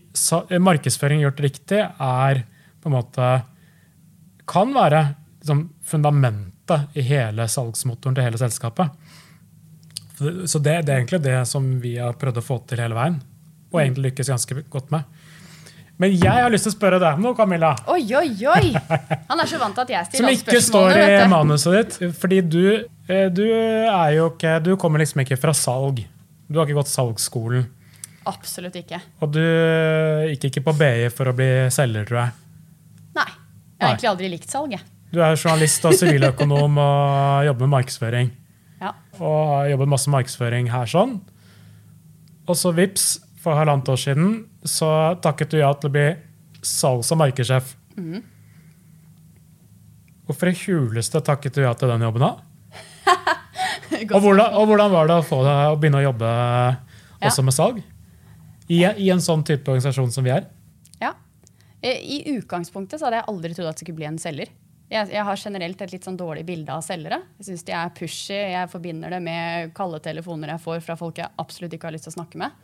markedsføring 0.60 1.22
gjort 1.24 1.40
riktig 1.40 1.80
er 1.80 2.44
på 2.82 2.90
en 2.90 2.96
måte 2.98 3.28
Kan 4.44 4.74
være 4.76 5.14
liksom, 5.40 5.68
fundamentet 5.84 6.96
i 6.96 7.04
hele 7.04 7.46
salgsmotoren 7.48 8.16
til 8.16 8.26
hele 8.26 8.40
selskapet. 8.40 8.92
Så 10.46 10.60
det, 10.60 10.82
det, 10.86 10.92
er 10.92 10.98
egentlig 11.00 11.22
det 11.24 11.38
som 11.48 11.64
vi 11.80 11.96
har 11.98 12.16
prøvd 12.20 12.40
å 12.40 12.44
få 12.44 12.58
til 12.68 12.80
hele 12.84 12.96
veien. 12.96 13.16
Og 13.72 13.80
egentlig 13.80 14.10
lykkes 14.10 14.30
ganske 14.30 14.62
godt 14.70 14.92
med. 14.94 15.08
Men 16.00 16.10
jeg 16.10 16.42
har 16.42 16.50
lyst 16.50 16.66
til 16.66 16.72
å 16.72 16.74
spørre 16.74 16.98
deg 16.98 17.18
om 17.18 17.22
noe, 17.22 17.36
Camilla. 17.38 17.70
Oi, 17.90 18.02
oi, 18.18 18.30
oi! 18.50 18.72
Han 19.30 19.40
er 19.40 19.50
så 19.50 19.60
vant 19.60 19.76
til 19.78 19.84
at 19.84 19.92
jeg 19.94 20.08
stiller. 20.08 20.24
Som 20.24 20.40
ikke 20.40 20.62
står 20.64 20.98
i 20.98 21.28
manuset 21.30 21.76
ditt. 21.76 22.16
Fordi 22.18 22.40
du, 22.42 22.64
eh, 23.06 23.28
du, 23.30 23.44
er 23.46 24.16
jo 24.16 24.28
ikke 24.32 24.56
Du 24.64 24.74
kommer 24.80 25.02
liksom 25.02 25.22
ikke 25.22 25.38
fra 25.38 25.54
salg. 25.54 26.02
Du 26.48 26.58
har 26.58 26.66
ikke 26.66 26.80
gått 26.80 26.90
salgsskolen. 26.90 27.68
Absolutt 28.30 28.76
ikke. 28.80 29.00
Og 29.24 29.34
du 29.34 29.42
gikk 30.32 30.48
ikke 30.50 30.64
på 30.70 30.74
BI 30.78 31.08
for 31.12 31.28
å 31.30 31.36
bli 31.36 31.50
selger, 31.74 32.06
tror 32.08 32.20
jeg. 32.22 32.34
Nei. 33.18 33.30
Jeg 33.74 33.84
har 33.84 33.92
egentlig 33.92 34.10
aldri 34.10 34.30
likt 34.32 34.52
salg. 34.52 34.74
Jeg. 34.76 34.84
Du 35.14 35.20
er 35.22 35.36
journalist 35.36 35.84
og 35.86 35.94
siviløkonom 35.98 36.80
og 36.80 37.46
jobber 37.46 37.68
med 37.68 37.74
markedsføring. 37.76 38.32
Ja. 38.80 38.94
Og 39.20 39.36
har 39.52 39.70
jobbet 39.74 39.92
masse 39.92 40.12
markedsføring 40.12 40.70
her 40.72 40.90
sånn. 40.90 41.18
Og 42.48 42.58
så 42.58 42.72
vips, 42.76 43.18
for 43.44 43.58
halvannet 43.58 43.90
år 43.92 44.00
siden 44.00 44.28
så 44.64 44.88
takket 45.20 45.52
du 45.52 45.58
ja 45.60 45.68
til 45.76 45.90
å 45.90 45.94
bli 45.94 46.06
salgs- 46.64 47.12
og 47.12 47.20
markedssjef. 47.20 47.74
Mm. 48.00 48.22
Hvorfor 50.24 50.48
i 50.48 50.56
huleste 50.64 51.20
takket 51.20 51.58
du 51.58 51.62
ja 51.62 51.74
til 51.76 51.92
den 51.92 52.06
jobben, 52.06 52.24
da? 52.24 52.32
og, 54.14 54.20
hvordan, 54.24 54.56
og, 54.56 54.64
hvordan, 54.70 54.92
var 54.94 55.10
det 55.10 55.18
å 55.20 55.26
få 55.26 55.42
deg 55.44 55.74
å 55.74 55.76
begynne 55.80 56.00
å 56.00 56.06
jobbe 56.06 56.30
også 57.20 57.42
ja. 57.42 57.44
med 57.44 57.56
salg? 57.56 57.82
I, 58.66 58.80
I, 58.84 59.08
en 59.12 59.22
sånn 59.22 59.44
type 59.44 59.68
organisasjon 59.68 60.12
som 60.14 60.24
vi 60.24 60.32
er? 60.32 60.46
Ja. 61.00 61.12
I 61.84 62.22
utgangspunktet 62.32 63.02
hadde 63.04 63.20
jeg 63.20 63.28
aldri 63.28 63.52
trodd 63.52 63.68
at 63.68 63.76
det 63.76 63.84
skulle 63.84 63.98
bli 63.98 64.08
en 64.08 64.20
selger. 64.20 64.52
Jeg, 64.92 65.08
jeg 65.10 65.24
har 65.26 65.40
generelt 65.40 65.80
et 65.84 65.92
litt 65.94 66.06
sånn 66.06 66.18
dårlig 66.20 66.44
bilde 66.48 66.72
av 66.72 66.84
selgere. 66.84 67.22
Jeg 67.40 67.48
syns 67.48 67.64
de 67.66 67.74
er 67.76 67.92
pushy. 67.96 68.36
Jeg 68.36 68.70
forbinder 68.72 69.12
det 69.12 69.20
med 69.24 69.72
kalde 69.76 70.00
telefoner 70.04 70.54
jeg 70.54 70.64
får 70.64 70.84
fra 70.84 70.96
folk 71.00 71.20
jeg 71.20 71.32
absolutt 71.40 71.76
ikke 71.76 71.88
har 71.88 71.96
lyst 71.96 72.08
til 72.08 72.14
å 72.14 72.18
snakke 72.18 72.40
med. 72.40 72.56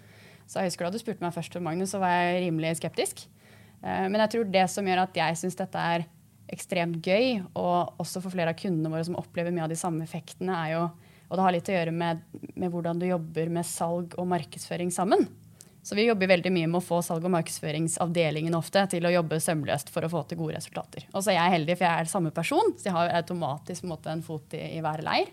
Så 0.50 0.60
jeg 0.60 0.72
husker 0.72 0.86
Da 0.86 0.94
du 0.94 1.00
spurte 1.00 1.24
meg 1.24 1.34
først, 1.34 1.56
Magnus, 1.62 1.92
så 1.94 2.00
var 2.02 2.12
jeg 2.16 2.46
rimelig 2.46 2.76
skeptisk. 2.80 3.24
Eh, 3.80 4.06
men 4.08 4.18
jeg 4.24 4.34
tror 4.34 4.48
det 4.52 4.66
som 4.72 4.88
gjør 4.88 5.04
at 5.04 5.20
jeg 5.20 5.38
syns 5.40 5.58
dette 5.58 5.84
er 5.94 6.06
ekstremt 6.50 6.98
gøy, 7.06 7.44
og 7.54 8.00
også 8.02 8.22
for 8.24 8.34
flere 8.34 8.50
av 8.50 8.58
kundene 8.58 8.90
våre 8.90 9.06
som 9.06 9.18
opplever 9.20 9.54
mye 9.54 9.68
av 9.68 9.70
de 9.70 9.78
samme 9.78 10.02
effektene, 10.06 10.56
er 10.56 10.76
jo 10.78 10.90
Og 11.30 11.36
det 11.38 11.42
har 11.44 11.52
litt 11.54 11.68
å 11.70 11.74
gjøre 11.76 11.92
med, 11.94 12.22
med 12.58 12.72
hvordan 12.74 12.98
du 12.98 13.04
jobber 13.06 13.52
med 13.54 13.62
salg 13.62 14.16
og 14.18 14.26
markedsføring 14.26 14.88
sammen. 14.90 15.28
Så 15.82 15.96
vi 15.96 16.04
jobber 16.04 16.28
veldig 16.28 16.52
mye 16.52 16.68
med 16.68 16.80
å 16.82 16.84
få 16.84 16.98
salg- 17.04 17.24
og 17.24 17.32
markedsføringsavdelingen 17.32 18.56
ofte 18.56 18.82
til 18.92 19.06
å 19.08 19.12
jobbe 19.14 19.40
sømløst 19.40 19.88
for 19.92 20.04
å 20.04 20.10
få 20.12 20.24
til 20.28 20.40
gode 20.42 20.58
resultater. 20.58 21.06
Og 21.14 21.24
så 21.24 21.32
er 21.32 21.38
jeg 21.38 21.54
heldig, 21.56 21.78
for 21.78 21.88
jeg 21.88 22.02
er 22.02 22.10
samme 22.10 22.32
person, 22.36 22.74
så 22.76 22.90
jeg 22.90 22.96
har 22.96 23.14
automatisk 23.22 23.88
måte, 23.88 24.12
en 24.12 24.24
fot 24.24 24.58
i, 24.58 24.60
i 24.76 24.82
hver 24.84 25.00
leir. 25.06 25.32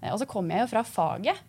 Eh, 0.00 0.10
og 0.10 0.18
så 0.18 0.26
kommer 0.30 0.56
jeg 0.56 0.66
jo 0.66 0.72
fra 0.72 0.84
faget. 0.88 1.46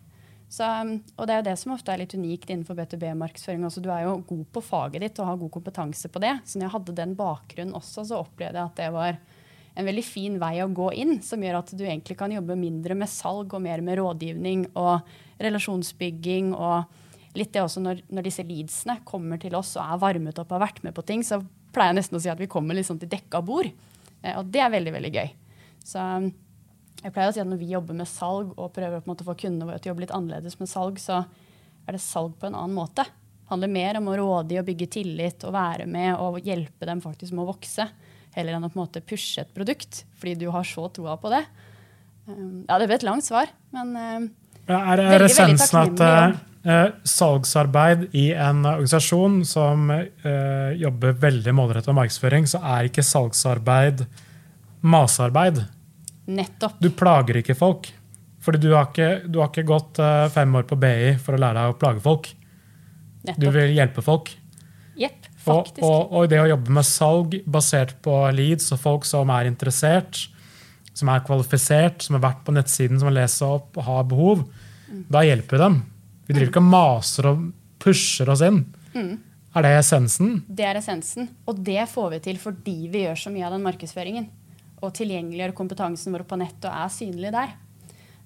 Så, 0.52 0.68
um, 0.68 0.98
og 1.16 1.26
det 1.26 1.34
er 1.34 1.40
jo 1.40 1.48
det 1.48 1.56
som 1.62 1.72
ofte 1.72 1.94
er 1.94 2.02
litt 2.02 2.14
unikt 2.14 2.50
innenfor 2.50 2.76
B2B-markedsføring. 2.76 3.62
Altså, 3.64 3.80
du 3.82 3.88
er 3.90 4.04
jo 4.04 4.18
god 4.28 4.42
på 4.52 4.64
faget 4.66 5.00
ditt 5.00 5.20
og 5.22 5.30
har 5.30 5.38
god 5.40 5.52
kompetanse 5.54 6.10
på 6.12 6.20
det. 6.22 6.34
Så 6.44 6.58
når 6.58 6.68
jeg 6.68 6.74
hadde 6.74 6.96
den 6.98 7.14
bakgrunnen 7.18 7.78
også, 7.78 8.04
så 8.04 8.20
opplevde 8.20 8.60
jeg 8.60 8.68
at 8.68 8.82
det 8.82 8.90
var 8.92 9.16
en 9.72 9.88
veldig 9.88 10.04
fin 10.04 10.36
vei 10.36 10.58
å 10.60 10.68
gå 10.68 10.90
inn, 11.00 11.16
som 11.24 11.40
gjør 11.40 11.62
at 11.62 11.72
du 11.72 11.86
egentlig 11.86 12.18
kan 12.20 12.34
jobbe 12.34 12.58
mindre 12.60 12.94
med 13.00 13.08
salg 13.08 13.54
og 13.56 13.64
mer 13.64 13.80
med 13.80 13.96
rådgivning 14.02 14.66
og 14.76 15.08
relasjonsbygging. 15.40 16.52
og 16.52 17.00
litt 17.38 17.52
det 17.54 17.62
også 17.64 17.80
når, 17.82 18.02
når 18.12 18.26
disse 18.26 18.44
leadsene 18.44 18.98
kommer 19.08 19.40
til 19.40 19.54
oss 19.56 19.74
og 19.78 19.84
er 19.84 20.00
varmet 20.02 20.38
opp 20.40 20.50
og 20.50 20.58
har 20.58 20.66
vært 20.66 20.82
med 20.84 20.94
på 20.96 21.04
ting, 21.08 21.24
så 21.24 21.40
pleier 21.72 21.92
jeg 21.92 22.02
nesten 22.02 22.18
å 22.18 22.22
si 22.22 22.30
at 22.32 22.40
vi 22.40 22.50
kommer 22.50 22.76
liksom 22.76 22.98
til 23.00 23.10
dekka 23.12 23.40
bord. 23.44 23.70
Eh, 24.22 24.36
og 24.36 24.50
det 24.52 24.62
er 24.64 24.72
veldig, 24.72 24.92
veldig 24.98 25.12
gøy. 25.14 25.32
Så 25.86 26.02
um, 26.02 26.28
jeg 27.02 27.14
pleier 27.14 27.32
å 27.32 27.34
si 27.34 27.40
at 27.42 27.48
Når 27.50 27.58
vi 27.58 27.72
jobber 27.72 27.96
med 27.98 28.06
salg 28.06 28.52
og 28.54 28.70
prøver 28.76 29.00
å 29.02 29.16
få 29.26 29.34
kundene 29.34 29.66
våre 29.66 29.80
til 29.82 29.90
å 29.90 29.92
jobbe 29.92 30.04
litt 30.04 30.14
annerledes 30.14 30.58
med 30.60 30.70
salg, 30.70 31.00
så 31.02 31.24
er 31.82 31.96
det 31.96 32.04
salg 32.04 32.36
på 32.38 32.46
en 32.46 32.58
annen 32.58 32.76
måte. 32.76 33.06
Det 33.08 33.50
handler 33.50 33.72
mer 33.72 33.98
om 33.98 34.12
å 34.12 34.18
råde 34.20 34.54
i 34.54 34.60
å 34.60 34.66
bygge 34.66 34.90
tillit 35.00 35.42
og 35.48 35.56
være 35.56 35.88
med 35.90 36.14
og 36.14 36.38
hjelpe 36.46 36.86
dem 36.88 37.02
faktisk 37.04 37.34
med 37.34 37.44
å 37.44 37.50
vokse. 37.50 37.88
Heller 38.36 38.56
enn 38.56 38.64
å 38.64 38.70
på 38.70 38.78
en 38.78 38.84
måte 38.84 39.02
pushe 39.04 39.42
et 39.42 39.50
produkt 39.52 40.04
fordi 40.20 40.38
du 40.44 40.46
har 40.54 40.68
så 40.68 40.86
troa 40.94 41.18
på 41.20 41.32
det. 41.32 41.42
Um, 42.28 42.62
ja, 42.68 42.78
Det 42.78 42.86
ble 42.86 43.00
et 43.00 43.08
langt 43.08 43.26
svar, 43.26 43.50
men 43.74 43.96
ja, 44.68 44.78
er, 44.78 45.00
er, 45.02 45.24
essensen 45.26 45.80
at, 45.80 46.02
Eh, 46.06 46.51
salgsarbeid 47.08 48.04
i 48.14 48.28
en 48.32 48.60
organisasjon 48.66 49.40
som 49.48 49.90
eh, 49.90 50.72
jobber 50.78 51.16
veldig 51.22 51.54
målrettet 51.58 51.90
med 51.90 51.98
markedsføring, 52.04 52.46
så 52.46 52.60
er 52.62 52.86
ikke 52.90 53.02
salgsarbeid 53.06 54.04
masearbeid. 54.82 55.64
Nettopp. 56.26 56.76
Du 56.78 56.90
plager 56.94 57.40
ikke 57.42 57.56
folk. 57.58 57.90
Fordi 58.42 58.58
du 58.58 58.72
har 58.74 58.88
ikke, 58.90 59.08
du 59.30 59.38
har 59.38 59.50
ikke 59.52 59.66
gått 59.68 59.98
eh, 60.02 60.28
fem 60.34 60.54
år 60.58 60.64
på 60.70 60.78
BI 60.82 61.12
for 61.22 61.36
å 61.36 61.42
lære 61.42 61.60
deg 61.60 61.74
å 61.74 61.78
plage 61.78 62.02
folk. 62.02 62.30
Du 63.38 63.46
vil 63.54 63.74
hjelpe 63.76 64.02
folk. 64.02 64.32
Jepp, 64.98 65.28
Og, 65.46 65.68
og, 65.82 66.10
og 66.14 66.26
det 66.30 66.40
å 66.42 66.48
jobbe 66.50 66.74
med 66.74 66.86
salg 66.86 67.36
basert 67.50 67.94
på 68.02 68.16
leads 68.34 68.66
og 68.74 68.80
folk 68.82 69.06
som 69.08 69.30
er 69.34 69.46
interessert, 69.50 70.24
som 70.94 71.08
er 71.10 71.22
kvalifisert, 71.26 72.02
som 72.04 72.18
har 72.18 72.24
vært 72.26 72.42
på 72.46 72.54
nettsiden, 72.54 72.98
som 73.00 73.08
har 73.08 73.16
lest 73.22 73.42
opp 73.46 73.78
og 73.78 73.88
har 73.88 74.04
behov, 74.10 74.44
Mm. 74.92 75.06
da 75.08 75.22
hjelper 75.24 75.56
vi 75.56 75.60
dem. 75.62 75.76
Vi 76.32 76.38
driver 76.38 76.48
ikke 76.48 76.60
og 76.62 76.68
maser 76.72 77.26
og 77.28 77.40
pusher 77.82 78.30
oss 78.32 78.40
inn. 78.40 78.62
Mm. 78.94 79.18
Er 79.52 79.66
det 79.66 79.72
essensen? 79.82 80.38
Det 80.48 80.64
er 80.64 80.78
essensen. 80.78 81.26
Og 81.44 81.58
det 81.60 81.82
får 81.92 82.06
vi 82.14 82.20
til 82.24 82.38
fordi 82.40 82.76
vi 82.88 83.02
gjør 83.02 83.18
så 83.20 83.32
mye 83.34 83.44
av 83.44 83.52
den 83.52 83.66
markedsføringen. 83.66 84.30
Og 84.80 84.94
tilgjengeliggjør 84.96 85.52
kompetansen 85.58 86.14
vår 86.16 86.24
på 86.30 86.38
nett 86.40 86.64
og 86.64 86.72
er 86.72 86.94
synlig 86.94 87.34
der. 87.34 87.50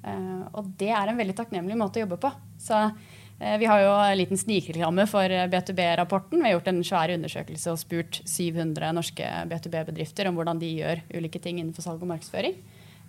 Eh, 0.06 0.44
og 0.54 0.68
det 0.78 0.92
er 0.94 1.10
en 1.10 1.18
veldig 1.18 1.34
takknemlig 1.34 1.74
måte 1.80 1.98
å 1.98 2.04
jobbe 2.04 2.20
på. 2.22 2.30
Så 2.62 2.78
eh, 2.78 3.56
vi 3.58 3.66
har 3.66 3.82
jo 3.82 3.96
en 3.96 4.20
liten 4.20 4.38
snikreklame 4.38 5.08
for 5.10 5.26
eh, 5.26 5.48
B2B-rapporten. 5.50 6.38
Vi 6.38 6.46
har 6.46 6.54
gjort 6.54 6.70
en 6.70 6.78
svær 6.86 7.14
undersøkelse 7.16 7.74
og 7.74 7.80
spurt 7.82 8.20
700 8.22 8.92
norske 8.94 9.32
B2B-bedrifter 9.50 10.30
om 10.30 10.38
hvordan 10.38 10.60
de 10.62 10.70
gjør 10.76 11.02
ulike 11.10 11.42
ting 11.42 11.58
innenfor 11.58 11.88
salg 11.88 12.06
og 12.06 12.12
markedsføring. 12.12 12.54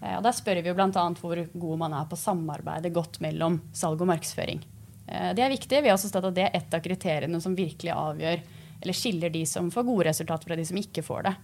Eh, 0.01 0.17
og 0.17 0.25
Der 0.25 0.39
spør 0.41 0.63
vi 0.63 0.73
jo 0.73 0.75
bl.a. 0.81 0.89
hvor 1.21 1.43
god 1.53 1.77
man 1.86 1.95
er 2.01 2.10
på 2.10 2.17
samarbeidet 2.17 2.95
godt 2.97 3.21
mellom 3.21 3.62
salg 3.77 4.01
og 4.01 4.10
markedsføring. 4.10 4.65
Eh, 5.08 5.34
Det 5.34 5.43
er 5.43 5.50
viktig. 5.54 5.82
Vi 5.84 5.89
har 5.89 5.98
også 5.98 6.10
stått 6.12 6.26
at 6.30 6.36
det 6.36 6.48
er 6.48 6.56
et 6.60 6.74
av 6.74 6.82
kriteriene 6.84 7.41
som 7.41 7.56
virkelig 7.56 7.93
avgjør 7.93 8.41
eller 8.82 8.93
skiller 8.93 9.32
de 9.34 9.46
som 9.46 9.72
får 9.74 9.86
gode 9.88 10.06
resultater 10.06 10.46
fra 10.52 10.56
de 10.56 10.65
som 10.65 10.78
ikke 10.78 11.04
får 11.04 11.24
det. 11.24 11.36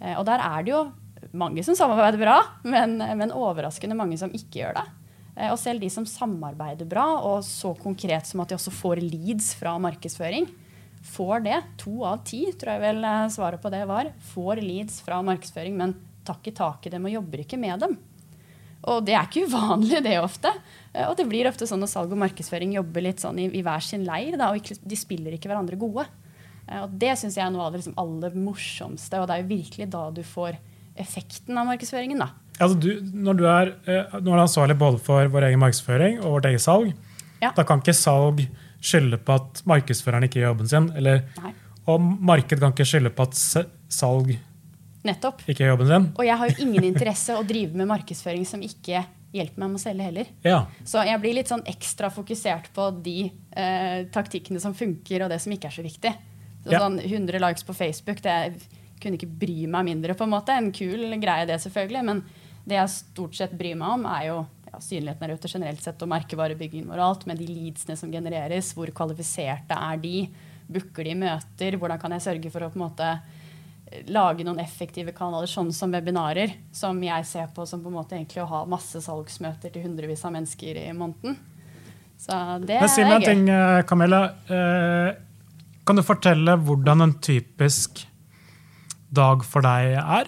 Eh, 0.00 0.14
Og 0.18 0.24
der 0.26 0.40
er 0.42 0.62
det 0.64 0.72
jo 0.72 0.84
mange 1.32 1.62
som 1.64 1.74
samarbeider 1.74 2.18
bra, 2.18 2.40
men, 2.64 2.98
men 2.98 3.32
overraskende 3.32 3.96
mange 3.96 4.18
som 4.18 4.30
ikke 4.30 4.62
gjør 4.62 4.74
det. 4.80 4.86
Eh, 5.36 5.50
Og 5.52 5.58
selv 5.58 5.80
de 5.80 5.90
som 5.90 6.04
samarbeider 6.06 6.86
bra, 6.88 7.20
og 7.22 7.42
så 7.44 7.74
konkret 7.78 8.26
som 8.26 8.40
at 8.40 8.48
de 8.48 8.56
også 8.58 8.72
får 8.72 9.02
leads 9.04 9.54
fra 9.54 9.76
markedsføring, 9.78 10.48
får 11.06 11.44
det. 11.44 11.60
To 11.78 12.02
av 12.04 12.24
ti, 12.26 12.46
tror 12.58 12.72
jeg 12.74 12.82
vel 12.82 13.04
svaret 13.30 13.62
på 13.62 13.70
det 13.70 13.84
var. 13.86 14.10
Får 14.32 14.58
leads 14.58 15.00
fra 15.06 15.20
markedsføring, 15.22 15.76
men 15.76 15.94
tar 16.26 16.40
ikke 16.40 16.56
tak 16.56 16.86
i 16.86 16.90
dem 16.90 17.04
og 17.06 17.12
jobber 17.12 17.44
ikke 17.44 17.58
med 17.60 17.78
dem. 17.78 17.96
Og 18.86 19.02
det 19.06 19.14
er 19.18 19.26
ikke 19.26 19.46
uvanlig, 19.50 20.02
det 20.04 20.18
ofte. 20.22 20.52
Eh, 20.94 21.08
Og 21.10 21.16
det 21.18 21.26
blir 21.28 21.48
ofte 21.50 21.66
sånn 21.66 21.82
at 21.82 21.90
salg 21.90 22.12
og 22.14 22.18
markedsføring 22.22 22.72
jobber 22.76 23.02
litt 23.02 23.18
sånn 23.24 23.38
i, 23.42 23.48
i 23.58 23.62
hver 23.66 23.82
sin 23.82 24.04
leir, 24.06 24.36
da, 24.38 24.52
og 24.52 24.60
ikke, 24.62 24.76
de 24.86 24.96
spiller 24.96 25.34
ikke 25.36 25.50
hverandre 25.50 25.76
gode. 25.80 26.06
Eh, 26.68 26.82
Og 26.84 26.94
det 26.98 27.16
syns 27.18 27.36
jeg 27.36 27.44
er 27.46 27.50
noe 27.54 27.66
av 27.66 27.72
det 27.74 27.82
liksom 27.82 27.98
aller 27.98 28.34
morsomste, 28.38 29.18
og 29.20 29.26
det 29.28 29.34
er 29.36 29.42
jo 29.44 29.50
virkelig 29.56 29.90
da 29.90 30.04
du 30.14 30.22
får 30.22 30.56
effekten 30.96 31.58
av 31.60 31.66
markedsføringen, 31.68 32.22
da. 32.22 32.30
Altså 32.56 32.78
du, 32.80 32.88
når, 33.12 33.34
du 33.36 33.44
er, 33.44 33.74
eh, 33.84 34.14
når 34.16 34.24
du 34.24 34.30
er 34.32 34.44
ansvarlig 34.46 34.78
både 34.80 34.98
for 35.04 35.28
vår 35.28 35.50
egen 35.50 35.60
markedsføring 35.60 36.22
og 36.22 36.38
vårt 36.38 36.46
eget 36.52 36.62
salg, 36.64 36.94
Ja. 37.42 37.50
da 37.52 37.64
kan 37.68 37.82
ikke 37.82 37.92
salg 37.92 38.46
skylde 38.80 39.18
på 39.20 39.34
at 39.34 39.60
markedsføreren 39.68 40.24
ikke 40.24 40.40
gjør 40.40 40.54
jobben 40.54 40.68
sin. 40.70 40.86
Eller, 40.96 41.24
og 41.86 42.00
marked 42.00 42.58
kan 42.62 42.72
ikke 42.72 42.86
skylde 42.88 43.10
på 43.12 43.26
at 43.26 43.34
salg 43.92 44.38
Nettopp. 45.06 45.42
ikke 45.48 45.66
jobben 45.68 45.86
sin. 45.90 46.08
Og 46.18 46.24
jeg 46.26 46.36
har 46.40 46.50
jo 46.50 46.64
ingen 46.66 46.84
interesse 46.84 47.36
å 47.36 47.44
drive 47.46 47.74
med 47.78 47.88
markedsføring 47.90 48.46
som 48.48 48.60
ikke 48.64 49.04
hjelper 49.36 49.58
meg 49.60 49.68
med 49.72 49.80
å 49.80 49.82
selge 49.82 50.06
heller. 50.06 50.26
Ja. 50.46 50.60
Så 50.86 51.02
jeg 51.06 51.20
blir 51.20 51.34
litt 51.36 51.50
sånn 51.50 51.64
ekstra 51.68 52.08
fokusert 52.14 52.70
på 52.76 52.88
de 53.04 53.30
eh, 53.52 54.04
taktikkene 54.14 54.60
som 54.62 54.74
funker, 54.74 55.24
og 55.26 55.30
det 55.32 55.40
som 55.42 55.52
ikke 55.52 55.68
er 55.70 55.76
så 55.76 55.84
viktig. 55.84 56.12
Så 56.64 56.72
Ja. 56.72 56.80
sånn 56.80 56.98
100 57.02 57.38
likes 57.42 57.62
på 57.66 57.74
Facebook, 57.76 58.22
det 58.22 58.62
kunne 59.00 59.18
ikke 59.18 59.28
bry 59.38 59.66
meg 59.68 59.84
mindre, 59.84 60.14
på 60.16 60.24
en 60.24 60.30
måte. 60.32 60.50
En 60.56 60.72
kul 60.72 61.04
greie, 61.20 61.46
det 61.46 61.60
selvfølgelig. 61.60 62.04
Men 62.04 62.22
det 62.66 62.78
jeg 62.80 62.88
stort 62.94 63.34
sett 63.36 63.52
bryr 63.58 63.76
meg 63.76 63.88
om, 63.98 64.06
er 64.06 64.26
jo 64.30 64.38
ja, 64.72 64.78
synligheten 64.80 65.20
der 65.28 65.36
ute 65.36 65.48
generelt 65.52 65.82
sett, 65.84 66.00
og 66.02 66.08
merkevarebyggingen 66.08 66.88
vår 66.88 66.98
og 66.98 67.06
alt, 67.10 67.26
med 67.26 67.38
de 67.38 67.46
leadsene 67.46 67.96
som 67.96 68.10
genereres. 68.10 68.72
Hvor 68.74 68.86
kvalifiserte 68.90 69.76
er 69.76 69.96
de? 70.02 70.28
Booker 70.66 71.04
de 71.04 71.14
møter? 71.14 71.76
Hvordan 71.78 72.00
kan 72.00 72.10
jeg 72.16 72.24
sørge 72.24 72.50
for 72.50 72.60
å 72.66 72.70
på 72.72 72.80
en 72.80 72.88
måte 72.88 73.10
lage 74.10 74.44
noen 74.46 74.58
effektive 74.62 75.12
kanaler, 75.14 75.48
sånn 75.50 75.70
som 75.74 75.92
webinarer, 75.94 76.56
som 76.74 76.98
jeg 77.02 77.26
ser 77.28 77.52
på 77.54 77.66
som 77.68 77.82
på 77.84 77.90
en 77.90 77.98
måte 78.00 78.16
egentlig 78.16 78.42
å 78.42 78.48
ha 78.50 78.64
masse 78.68 78.98
salgsmøter 79.04 79.72
til 79.72 79.86
hundrevis 79.86 80.24
av 80.26 80.34
mennesker 80.34 80.80
i 80.80 80.88
måneden. 80.96 81.36
Så 82.18 82.32
det 82.64 82.80
Men 82.80 82.90
si 82.90 83.02
er 83.02 83.10
meg 83.10 83.22
en 83.22 83.28
ting, 83.28 83.48
eh, 83.52 83.82
Camilla. 83.82 84.24
Eh, 84.48 85.14
Kan 85.86 85.94
du 85.96 86.02
fortelle 86.02 86.56
hvordan 86.58 87.02
en 87.04 87.14
typisk 87.22 88.00
dag 89.12 89.44
for 89.44 89.62
deg 89.62 89.94
er? 90.02 90.26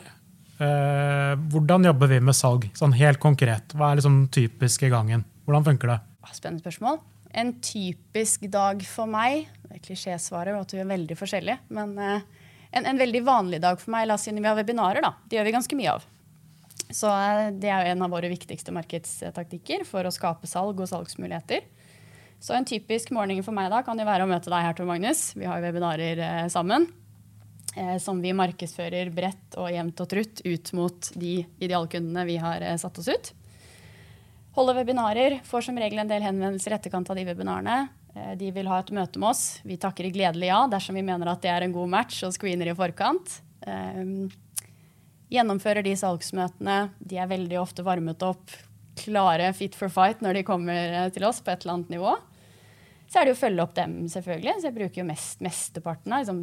Eh, 0.61 1.35
Hvordan 1.51 1.85
jobber 1.85 2.07
vi 2.07 2.21
med 2.21 2.35
salg, 2.35 2.69
sånn 2.79 2.95
helt 2.95 3.19
konkret? 3.19 3.75
Hva 3.75 3.91
er 3.91 3.97
liksom 3.99 4.29
typisk 4.31 4.85
i 4.87 4.91
gangen? 4.91 5.25
Hvordan 5.47 5.65
funker 5.65 5.89
det? 5.89 6.01
Ah, 6.23 6.31
Spennende 6.33 6.63
spørsmål. 6.63 7.01
En 7.35 7.55
typisk 7.61 8.49
dag 8.51 8.83
for 8.87 9.07
meg 9.07 9.49
Det 9.69 10.07
er 10.07 10.55
at 10.55 10.73
vi 10.73 10.79
er 10.79 10.85
veldig 10.85 11.17
forskjellige. 11.19 11.59
Men 11.71 12.23
en, 12.71 12.87
en 12.87 13.01
veldig 13.01 13.25
vanlig 13.27 13.63
dag 13.65 13.81
for 13.81 13.95
meg, 13.95 14.07
la 14.09 14.19
oss 14.19 14.27
si 14.29 14.35
når 14.35 14.45
vi 14.45 14.51
har 14.51 14.61
webinarer, 14.61 15.05
da. 15.05 15.15
Det 15.25 15.39
gjør 15.39 15.49
vi 15.49 15.57
ganske 15.57 15.79
mye 15.79 15.97
av. 15.97 16.07
Så 16.89 17.11
eh, 17.11 17.49
det 17.57 17.73
er 17.73 17.91
en 17.93 18.05
av 18.07 18.13
våre 18.13 18.31
viktigste 18.33 18.75
markedstaktikker 18.77 19.85
for 19.89 20.07
å 20.07 20.15
skape 20.15 20.51
salg 20.51 20.81
og 20.81 20.91
salgsmuligheter. 20.91 21.67
Så 22.39 22.55
en 22.55 22.69
typisk 22.69 23.11
morgen 23.11 23.43
for 23.43 23.57
meg 23.57 23.73
da 23.73 23.83
kan 23.83 23.99
jo 23.99 24.07
være 24.07 24.25
å 24.25 24.31
møte 24.31 24.53
deg 24.53 24.65
her, 24.69 24.79
Tor 24.79 24.87
Magnus. 24.89 25.33
Vi 25.35 25.49
har 25.49 25.65
webinarer 25.65 26.23
eh, 26.23 26.47
sammen. 26.53 26.87
Eh, 27.77 27.99
som 28.03 28.23
vi 28.23 28.33
markedsfører 28.35 29.11
bredt 29.15 29.59
og 29.61 29.71
jevnt 29.71 30.01
og 30.03 30.09
trutt 30.11 30.41
ut 30.45 30.73
mot 30.75 31.11
de 31.15 31.35
idealkundene 31.61 32.25
vi 32.27 32.39
har 32.41 32.65
eh, 32.65 32.79
satt 32.81 32.99
oss 32.99 33.11
ut. 33.11 33.33
Holder 34.57 34.81
webinarer, 34.81 35.39
får 35.47 35.69
som 35.69 35.79
regel 35.79 36.01
en 36.03 36.11
del 36.11 36.25
henvendelser 36.25 36.73
i 36.73 36.79
etterkant 36.79 37.11
av 37.13 37.19
de 37.19 37.27
webinarene. 37.29 37.77
Eh, 38.19 38.35
De 38.41 38.51
vil 38.55 38.69
ha 38.71 38.81
et 38.83 38.93
møte 38.95 39.21
med 39.21 39.31
oss. 39.31 39.61
Vi 39.67 39.79
takker 39.81 40.09
i 40.09 40.13
gledelig 40.15 40.51
ja 40.51 40.65
dersom 40.71 40.99
vi 40.99 41.05
mener 41.07 41.31
at 41.31 41.43
det 41.45 41.53
er 41.53 41.67
en 41.67 41.75
god 41.75 41.91
match, 41.93 42.23
og 42.27 42.35
screener 42.37 42.73
i 42.73 42.77
forkant. 42.79 43.41
Eh, 43.67 44.29
Gjennomfører 45.29 45.85
de 45.85 45.93
salgsmøtene. 46.01 46.79
De 47.05 47.19
er 47.21 47.29
veldig 47.29 47.59
ofte 47.61 47.85
varmet 47.85 48.23
opp, 48.25 48.55
klare 48.99 49.51
fit 49.55 49.77
for 49.77 49.93
fight 49.93 50.23
når 50.25 50.39
de 50.41 50.47
kommer 50.49 50.95
eh, 51.05 51.11
til 51.15 51.27
oss 51.29 51.43
på 51.45 51.53
et 51.53 51.63
eller 51.67 51.79
annet 51.79 51.93
nivå. 51.99 52.17
Så 53.09 53.21
er 53.21 53.29
det 53.29 53.37
å 53.37 53.41
følge 53.41 53.65
opp 53.65 53.75
dem, 53.77 54.03
selvfølgelig. 54.13 54.59
Så 54.61 54.69
jeg 54.69 54.77
bruker 54.77 55.01
jo 55.03 55.09
mest, 55.09 55.39
mesteparten 55.45 56.13
av 56.13 56.25
liksom, 56.25 56.43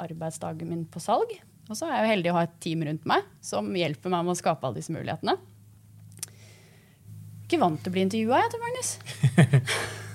arbeidsdagen 0.00 0.68
min 0.70 0.86
på 0.88 1.00
salg. 1.02 1.32
Og 1.66 1.74
så 1.76 1.88
er 1.88 1.96
jeg 1.96 2.04
jo 2.04 2.12
heldig 2.12 2.30
å 2.30 2.36
ha 2.38 2.44
et 2.46 2.56
team 2.62 2.84
rundt 2.86 3.08
meg 3.10 3.24
som 3.44 3.68
hjelper 3.74 4.12
meg 4.12 4.24
med 4.24 4.36
å 4.36 4.38
skape 4.38 4.68
alle 4.68 4.78
disse 4.78 4.94
mulighetene. 4.94 5.34
Ikke 7.46 7.60
vant 7.62 7.80
til 7.82 7.92
å 7.92 7.94
bli 7.96 8.04
intervjua, 8.06 8.42
jeg, 8.44 8.52
til 8.54 8.64
Magnus. 8.64 9.96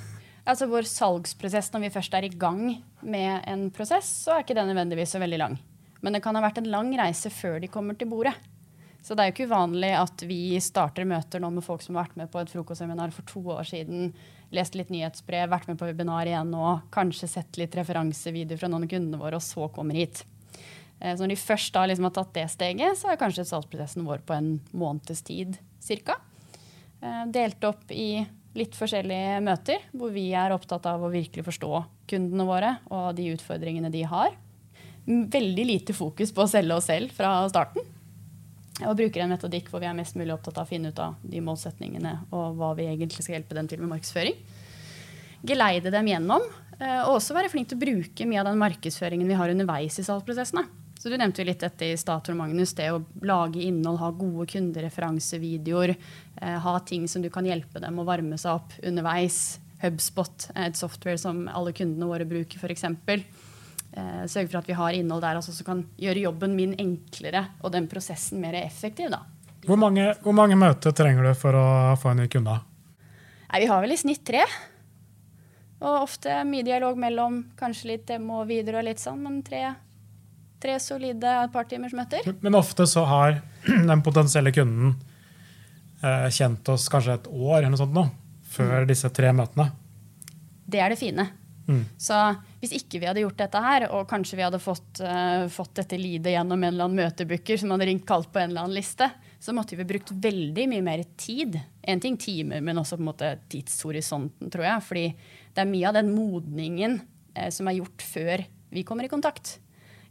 altså 0.46 0.68
Vår 0.72 0.88
salgsprosess 0.90 1.72
når 1.74 1.86
vi 1.86 1.94
først 1.94 2.16
er 2.18 2.28
i 2.28 2.34
gang 2.34 2.64
med 3.02 3.44
en 3.48 3.68
prosess, 3.74 4.10
så 4.26 4.36
er 4.36 4.46
ikke 4.46 4.58
den 4.58 4.72
nødvendigvis 4.72 5.14
så 5.16 5.22
veldig 5.22 5.40
lang. 5.42 5.60
Men 6.02 6.14
det 6.16 6.24
kan 6.26 6.36
ha 6.38 6.42
vært 6.42 6.62
en 6.62 6.72
lang 6.74 6.90
reise 6.98 7.30
før 7.34 7.60
de 7.62 7.70
kommer 7.72 7.98
til 7.98 8.10
bordet. 8.10 8.34
Så 9.02 9.16
det 9.18 9.24
er 9.24 9.32
jo 9.32 9.34
ikke 9.36 9.48
uvanlig 9.50 9.92
at 9.98 10.24
vi 10.30 10.60
starter 10.62 11.08
møter 11.10 11.42
nå 11.42 11.50
med 11.56 11.66
folk 11.66 11.82
som 11.82 11.98
har 11.98 12.06
vært 12.06 12.20
med 12.22 12.30
på 12.34 12.42
et 12.42 12.52
frokostseminar 12.54 13.14
for 13.16 13.26
to 13.30 13.42
år 13.54 13.66
siden, 13.66 14.12
lest 14.54 14.76
litt 14.78 14.92
nyhetsbrev, 14.94 15.50
vært 15.50 15.70
med 15.72 15.80
på 15.80 15.88
webinar 15.90 16.30
igjen 16.30 16.52
nå, 16.54 16.76
kanskje 16.94 17.30
sett 17.32 17.58
litt 17.58 17.78
referansevideoer 17.78 18.62
fra 18.62 18.70
noen 18.70 18.86
av 18.86 18.92
kundene 18.92 19.22
våre, 19.22 19.40
og 19.40 19.46
så 19.46 19.70
kommer 19.74 19.98
hit. 19.98 20.22
Eh, 21.00 21.16
Så 21.16 21.24
når 21.24 21.34
de 21.34 21.40
først 21.42 21.74
da 21.74 21.86
liksom 21.88 22.10
har 22.10 22.14
tatt 22.18 22.34
det 22.38 22.46
steget, 22.54 22.98
så 23.00 23.10
er 23.10 23.22
kanskje 23.22 23.48
salgsprosessen 23.50 24.06
vår 24.06 24.22
på 24.28 24.38
en 24.38 24.52
måneds 24.74 25.24
tid 25.26 25.58
cirka. 25.82 26.20
Eh, 27.02 27.26
Delt 27.34 27.64
opp 27.66 27.90
i 27.90 28.28
litt 28.58 28.76
forskjellige 28.76 29.40
møter, 29.46 29.84
hvor 29.96 30.12
vi 30.14 30.30
er 30.36 30.54
opptatt 30.54 30.86
av 30.90 31.04
å 31.04 31.12
virkelig 31.12 31.46
forstå 31.48 31.72
kundene 32.12 32.48
våre 32.48 32.72
og 32.92 33.14
de 33.16 33.30
utfordringene 33.36 33.92
de 33.94 34.04
har. 34.10 34.36
Veldig 35.08 35.66
lite 35.66 35.96
fokus 35.98 36.34
på 36.36 36.44
å 36.44 36.52
selge 36.52 36.76
oss 36.76 36.90
selv 36.92 37.14
fra 37.16 37.34
starten. 37.52 37.86
Og 38.82 38.98
bruker 38.98 39.24
en 39.24 39.32
metodikk 39.34 39.70
hvor 39.70 39.82
vi 39.84 39.88
er 39.90 39.96
mest 39.98 40.18
mulig 40.18 40.34
opptatt 40.34 40.58
av 40.58 40.66
å 40.66 40.70
finne 40.70 40.92
ut 40.92 41.00
av 41.02 41.16
de 41.22 41.42
målsetningene 41.44 42.16
og 42.34 42.58
hva 42.58 42.74
vi 42.78 42.90
egentlig 42.90 43.24
skal 43.24 43.38
hjelpe 43.38 43.58
dem 43.58 43.70
til 43.70 43.82
med 43.82 43.94
markedsføring. 43.94 44.38
Geleide 45.48 45.94
dem 45.94 46.10
gjennom, 46.10 46.44
eh, 46.80 47.02
og 47.06 47.18
også 47.18 47.38
være 47.38 47.50
flink 47.50 47.70
til 47.70 47.80
å 47.80 47.84
bruke 47.86 48.28
mye 48.30 48.42
av 48.42 48.50
den 48.52 48.62
markedsføringen 48.62 49.30
vi 49.30 49.38
har 49.38 49.54
underveis 49.54 49.98
i 50.02 50.06
salgsprosessene. 50.06 50.66
Så 51.02 51.10
Du 51.10 51.18
nevnte 51.18 51.42
jo 51.42 51.48
litt 51.48 51.64
dette 51.64 51.88
i 51.90 51.98
Stator 51.98 52.36
Magnus, 52.38 52.76
det 52.78 52.92
å 52.94 53.00
lage 53.26 53.64
innhold, 53.66 53.98
ha 53.98 54.12
gode 54.14 54.46
kundereferansevideoer, 54.52 55.96
eh, 56.38 56.60
ha 56.62 56.74
ting 56.86 57.08
som 57.10 57.24
du 57.24 57.30
kan 57.34 57.48
hjelpe 57.50 57.82
dem 57.82 57.98
å 57.98 58.06
varme 58.06 58.38
seg 58.38 58.60
opp 58.60 58.76
underveis. 58.86 59.58
Hubspot, 59.82 60.52
er 60.54 60.70
et 60.70 60.78
software 60.78 61.18
som 61.18 61.48
alle 61.50 61.74
kundene 61.74 62.06
våre 62.06 62.30
bruker, 62.30 62.62
f.eks. 62.62 62.86
Eh, 62.86 64.22
sørge 64.30 64.52
for 64.52 64.62
at 64.62 64.70
vi 64.70 64.78
har 64.78 64.94
innhold 64.94 65.26
der 65.26 65.42
altså, 65.42 65.58
som 65.58 65.72
kan 65.72 65.84
gjøre 65.98 66.28
jobben 66.28 66.54
min 66.54 66.78
enklere 66.78 67.48
og 67.64 67.74
den 67.74 67.90
prosessen 67.90 68.38
mer 68.46 68.62
effektiv. 68.62 69.10
Da. 69.10 69.24
Hvor 69.66 69.82
mange, 69.82 70.12
hvor 70.22 70.38
mange 70.38 70.54
møter 70.54 70.94
trenger 70.94 71.26
du 71.26 71.34
for 71.34 71.58
å 71.58 71.68
få 71.98 72.14
en 72.14 72.28
ny 72.28 72.30
kunde? 72.30 72.62
Nei, 73.50 73.66
vi 73.66 73.74
har 73.74 73.82
vel 73.82 73.98
i 73.98 74.04
snitt 74.06 74.22
tre. 74.30 74.46
Og 75.82 76.04
ofte 76.06 76.44
mye 76.46 76.62
dialog 76.62 76.94
mellom 76.94 77.48
kanskje 77.58 77.96
litt 77.96 78.12
demo 78.14 78.44
og 78.44 78.52
videre 78.54 78.86
og 78.86 78.92
litt 78.94 79.02
sånn, 79.02 79.26
men 79.26 79.42
tre, 79.42 79.72
tre 80.62 80.78
solide 80.84 81.36
partimers-møter. 81.54 82.32
Men 82.42 82.58
ofte 82.60 82.88
så 82.90 83.06
har 83.10 83.40
den 83.92 84.06
potensielle 84.06 84.54
kunden 84.56 84.96
eh, 86.04 86.28
kjent 86.34 86.70
oss 86.74 86.90
kanskje 86.92 87.20
et 87.20 87.30
år 87.32 87.60
eller 87.60 87.74
noe 87.74 87.82
sånt 87.82 87.96
nå, 87.96 88.08
før 88.54 88.90
disse 88.90 89.10
tre 89.14 89.34
møtene. 89.36 89.72
Det 90.72 90.80
er 90.80 90.94
det 90.94 91.00
fine. 91.02 91.28
Mm. 91.68 91.84
Så 91.98 92.18
hvis 92.60 92.74
ikke 92.76 93.00
vi 93.00 93.08
hadde 93.08 93.24
gjort 93.24 93.40
dette 93.40 93.62
her, 93.64 93.88
og 93.96 94.08
kanskje 94.10 94.38
vi 94.40 94.46
hadde 94.46 94.60
fått, 94.62 95.02
uh, 95.04 95.48
fått 95.52 95.76
dette 95.82 96.00
lidet 96.00 96.34
gjennom 96.34 96.60
en 96.60 96.74
eller 96.74 96.88
annen 96.88 97.04
møtebooker 97.04 97.60
som 97.60 97.74
hadde 97.74 97.88
ringt 97.90 98.08
kalt 98.10 98.32
på 98.34 98.42
en 98.42 98.52
eller 98.52 98.66
annen 98.66 98.78
liste, 98.78 99.08
så 99.42 99.56
måtte 99.58 99.78
vi 99.78 99.88
brukt 99.88 100.12
veldig 100.12 100.68
mye 100.70 100.86
mer 100.86 101.04
tid. 101.20 101.58
En 101.82 102.02
ting 102.02 102.18
timer, 102.22 102.62
men 102.62 102.82
også 102.82 103.00
på 103.00 103.06
en 103.06 103.10
måte 103.10 103.32
tidshorisonten, 103.52 104.52
tror 104.54 104.68
jeg. 104.68 104.86
Fordi 104.88 105.06
det 105.56 105.64
er 105.64 105.72
mye 105.72 105.90
av 105.90 105.98
den 105.98 106.14
modningen 106.14 107.00
uh, 107.38 107.50
som 107.54 107.70
er 107.70 107.80
gjort 107.80 108.06
før 108.06 108.46
vi 108.72 108.86
kommer 108.88 109.08
i 109.08 109.12
kontakt. 109.12 109.58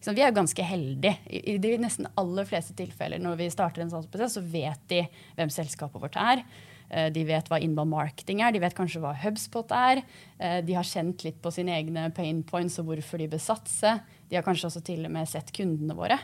Sant? 0.00 0.16
Vi 0.16 0.22
er 0.24 0.30
jo 0.32 0.38
ganske 0.40 0.64
heldige. 0.64 1.16
I, 1.28 1.42
I 1.54 1.58
de 1.60 1.76
nesten 1.82 2.08
aller 2.20 2.48
fleste 2.48 2.74
tilfeller 2.78 3.20
når 3.22 3.38
vi 3.40 3.50
starter 3.52 3.84
en 3.84 3.92
salgsprosess, 3.92 4.38
så 4.38 4.44
vet 4.44 4.82
de 4.92 5.04
hvem 5.36 5.52
selskapet 5.52 6.00
vårt 6.02 6.16
er. 6.20 6.44
Eh, 6.90 7.10
De 7.14 7.24
vet 7.28 7.48
hva 7.50 7.60
inbound 7.62 7.92
marketing 7.92 8.42
er, 8.42 8.52
de 8.52 8.62
vet 8.62 8.76
kanskje 8.76 9.02
hva 9.02 9.12
HubSpot 9.22 9.70
er. 9.76 10.02
Eh, 10.38 10.60
De 10.66 10.76
har 10.76 10.86
kjent 10.86 11.24
litt 11.26 11.40
på 11.42 11.52
sine 11.54 11.76
egne 11.76 12.08
pain 12.16 12.42
points 12.42 12.78
og 12.80 12.90
hvorfor 12.90 13.20
de 13.20 13.28
bør 13.30 13.42
satse. 13.44 13.98
De 14.28 14.38
har 14.38 14.46
kanskje 14.46 14.70
også 14.70 14.84
til 14.86 15.04
og 15.06 15.12
med 15.14 15.28
sett 15.28 15.52
kundene 15.56 15.96
våre. 15.96 16.18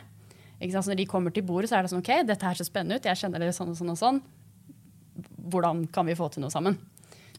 Når 0.59 0.95
de 0.97 1.05
kommer 1.05 1.29
til 1.31 1.45
bordet, 1.45 1.69
så 1.69 1.77
er 1.77 1.85
det 1.85 1.91
sånn 1.91 2.01
OK, 2.01 2.25
dette 2.25 2.45
her 2.47 2.57
ser 2.57 2.65
spennende 2.65 2.97
ut, 2.97 3.05
jeg 3.05 3.19
kjenner 3.19 3.39
dere 3.43 3.53
sånn 3.53 3.69
og 3.69 3.77
sånn 3.77 3.93
og 3.93 3.99
sånn. 3.99 4.21
Hvordan 5.53 5.85
kan 5.93 6.07
vi 6.07 6.17
få 6.17 6.31
til 6.33 6.41
noe 6.41 6.49
sammen? 6.53 6.79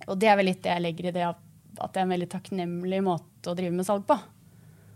Og 0.07 0.15
det 0.23 0.31
er 0.31 0.39
vel 0.39 0.53
litt 0.53 0.63
det 0.63 0.71
jeg 0.71 0.85
legger 0.85 1.09
i 1.11 1.15
det 1.17 1.27
at 1.27 1.93
det 1.93 1.99
er 1.99 2.07
en 2.07 2.15
veldig 2.15 2.29
takknemlig 2.31 3.01
måte 3.03 3.51
å 3.51 3.57
drive 3.59 3.75
med 3.75 3.87
salg 3.87 4.07
på. 4.07 4.17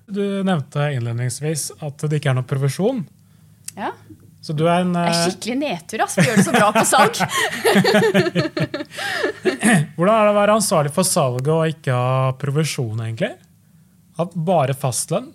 Du 0.06 0.42
nevnte 0.44 0.88
innledningsvis 0.96 1.70
at 1.82 1.98
det 2.08 2.18
ikke 2.20 2.30
er 2.32 2.36
noe 2.40 2.48
provisjon. 2.48 3.04
Ja. 3.76 3.92
Så 4.42 4.52
du 4.58 4.64
er 4.66 4.80
en 4.82 4.90
Det 4.96 5.02
er 5.06 5.12
eh, 5.12 5.20
skikkelig 5.28 5.56
nedtur, 5.60 6.02
ass. 6.02 6.16
Vi 6.18 6.24
gjør 6.26 6.36
det 6.40 6.46
så 6.48 6.54
bra 6.56 6.68
på 6.74 6.82
salg. 6.88 7.20
Hvordan 9.94 10.16
er 10.16 10.24
det 10.26 10.32
å 10.32 10.40
være 10.40 10.56
ansvarlig 10.58 10.92
for 10.94 11.06
salget 11.06 11.52
og 11.54 11.68
ikke 11.70 11.94
ha 11.94 12.32
provisjon, 12.40 13.04
egentlig? 13.06 13.30
Ha 14.18 14.26
bare 14.34 14.74
fastlønn? 14.76 15.28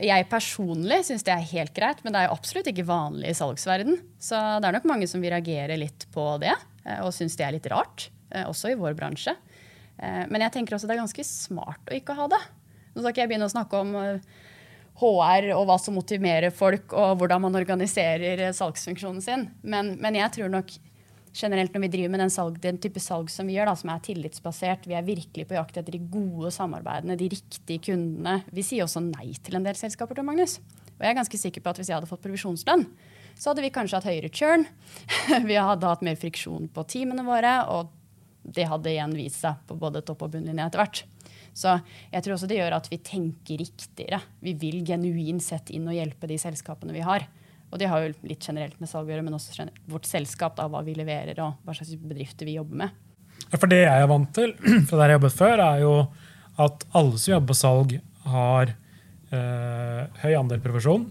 Jeg 0.00 0.24
personlig 0.32 1.02
syns 1.10 1.26
det 1.26 1.34
er 1.34 1.44
helt 1.50 1.74
greit, 1.76 2.00
men 2.02 2.14
det 2.14 2.22
er 2.22 2.26
jo 2.30 2.36
absolutt 2.38 2.70
ikke 2.72 2.86
vanlig 2.88 3.34
i 3.34 3.36
salgsverden. 3.36 3.98
Så 4.16 4.36
det 4.62 4.66
er 4.70 4.76
nok 4.78 4.88
mange 4.88 5.08
som 5.10 5.20
vil 5.20 5.34
reagere 5.34 5.76
litt 5.76 6.06
på 6.14 6.24
det, 6.40 6.54
eh, 6.86 7.02
og 7.04 7.12
syns 7.12 7.36
det 7.36 7.44
er 7.46 7.52
litt 7.58 7.68
rart. 7.72 8.08
eh, 8.32 8.46
Også 8.48 8.72
i 8.72 8.78
vår 8.80 8.96
bransje. 8.98 9.36
Men 10.00 10.40
jeg 10.40 10.52
tenker 10.54 10.72
også 10.72 10.88
det 10.88 10.94
er 10.94 11.02
ganske 11.02 11.24
smart 11.28 11.90
å 11.92 11.92
ikke 11.92 12.14
ha 12.16 12.24
det. 12.32 12.38
Nå 12.92 13.02
skal 13.02 13.12
ikke 13.12 13.24
jeg 13.24 13.32
begynne 13.32 13.48
å 13.48 13.52
snakke 13.52 13.80
om 13.80 13.96
eh, 14.00 14.38
HR 15.00 15.50
og 15.56 15.66
hva 15.68 15.78
som 15.80 15.96
motiverer 15.96 16.52
folk, 16.54 16.92
og 16.92 17.20
hvordan 17.20 17.44
man 17.46 17.58
organiserer 17.60 18.46
eh, 18.46 18.54
salgsfunksjonen 18.56 19.24
sin. 19.24 19.48
Men, 19.62 19.94
men 20.02 20.18
jeg 20.18 20.36
tror 20.36 20.52
nok 20.52 20.74
generelt 21.36 21.74
når 21.74 21.84
vi 21.84 21.90
driver 21.92 22.12
med 22.12 22.22
den, 22.24 22.32
salg, 22.34 22.58
den 22.62 22.80
type 22.82 23.00
salg 23.02 23.30
som 23.30 23.46
vi 23.46 23.54
gjør, 23.56 23.70
da, 23.70 23.76
som 23.78 23.92
er 23.92 24.02
tillitsbasert, 24.04 24.88
vi 24.90 24.96
er 24.98 25.06
virkelig 25.06 25.46
på 25.46 25.56
jakt 25.56 25.78
etter 25.78 25.94
de 25.94 26.02
gode 26.10 26.50
samarbeidene, 26.54 27.18
de 27.18 27.30
riktige 27.30 27.84
kundene. 27.90 28.40
Vi 28.50 28.66
sier 28.66 28.86
også 28.86 29.02
nei 29.04 29.30
til 29.38 29.58
en 29.58 29.66
del 29.66 29.78
selskaper, 29.78 30.18
Tor 30.18 30.26
Magnus. 30.26 30.58
Og 30.98 31.06
jeg 31.06 31.14
er 31.14 31.20
ganske 31.20 31.40
sikker 31.40 31.64
på 31.64 31.72
at 31.72 31.80
hvis 31.80 31.92
jeg 31.92 31.96
hadde 31.96 32.10
fått 32.10 32.24
provisjonslønn, 32.26 32.84
så 33.40 33.52
hadde 33.52 33.64
vi 33.64 33.72
kanskje 33.72 34.00
hatt 34.00 34.10
høyere 34.10 34.32
churn. 34.34 34.66
vi 35.48 35.56
hadde 35.56 35.88
hatt 35.88 36.04
mer 36.04 36.18
friksjon 36.20 36.68
på 36.74 36.84
teamene 36.90 37.24
våre, 37.24 37.54
og 37.72 37.94
det 38.44 38.66
hadde 38.68 38.92
igjen 38.92 39.14
vist 39.16 39.40
seg 39.44 39.62
på 39.68 39.78
både 39.80 40.02
topp- 40.04 40.26
og 40.26 40.34
bunnlinje 40.34 40.66
etter 40.66 40.82
hvert. 40.82 41.04
Så 41.56 41.76
jeg 42.12 42.22
tror 42.24 42.36
også 42.36 42.48
det 42.50 42.60
gjør 42.60 42.78
at 42.78 42.88
vi 42.90 43.00
tenker 43.04 43.60
riktigere. 43.60 44.20
Vi 44.44 44.54
vil 44.58 44.80
genuint 44.86 45.44
sett 45.44 45.72
inn 45.74 45.88
og 45.90 45.96
hjelpe 45.96 46.30
de 46.30 46.38
selskapene 46.40 46.94
vi 46.94 47.04
har. 47.04 47.26
Og 47.70 47.78
det 47.78 47.90
har 47.90 48.02
jo 48.02 48.14
litt 48.26 48.46
generelt 48.46 48.78
med 48.82 48.90
salg 48.90 49.08
å 49.08 49.14
gjøre, 49.14 49.24
men 49.26 49.36
også 49.36 49.68
vårt 49.90 50.08
selskap, 50.08 50.56
da, 50.58 50.66
hva 50.70 50.82
vi 50.86 50.96
leverer 50.98 51.38
og 51.44 51.60
hva 51.62 51.76
slags 51.76 51.94
bedrifter 52.02 52.48
vi 52.48 52.56
jobber 52.58 52.82
med. 52.82 52.98
Ja, 53.46 53.56
For 53.56 53.70
det 53.70 53.84
jeg 53.84 54.04
er 54.04 54.10
vant 54.10 54.32
til 54.36 54.54
fra 54.88 55.00
der 55.00 55.12
jeg 55.12 55.20
jobbet 55.20 55.38
før, 55.38 55.64
er 55.66 55.84
jo 55.84 55.94
at 56.60 56.84
alle 56.98 57.20
som 57.20 57.34
jobber 57.36 57.52
på 57.52 57.60
salg, 57.60 57.94
har 58.30 58.74
eh, 59.32 60.02
høy 60.20 60.34
andel 60.36 60.60
profesjon, 60.60 61.06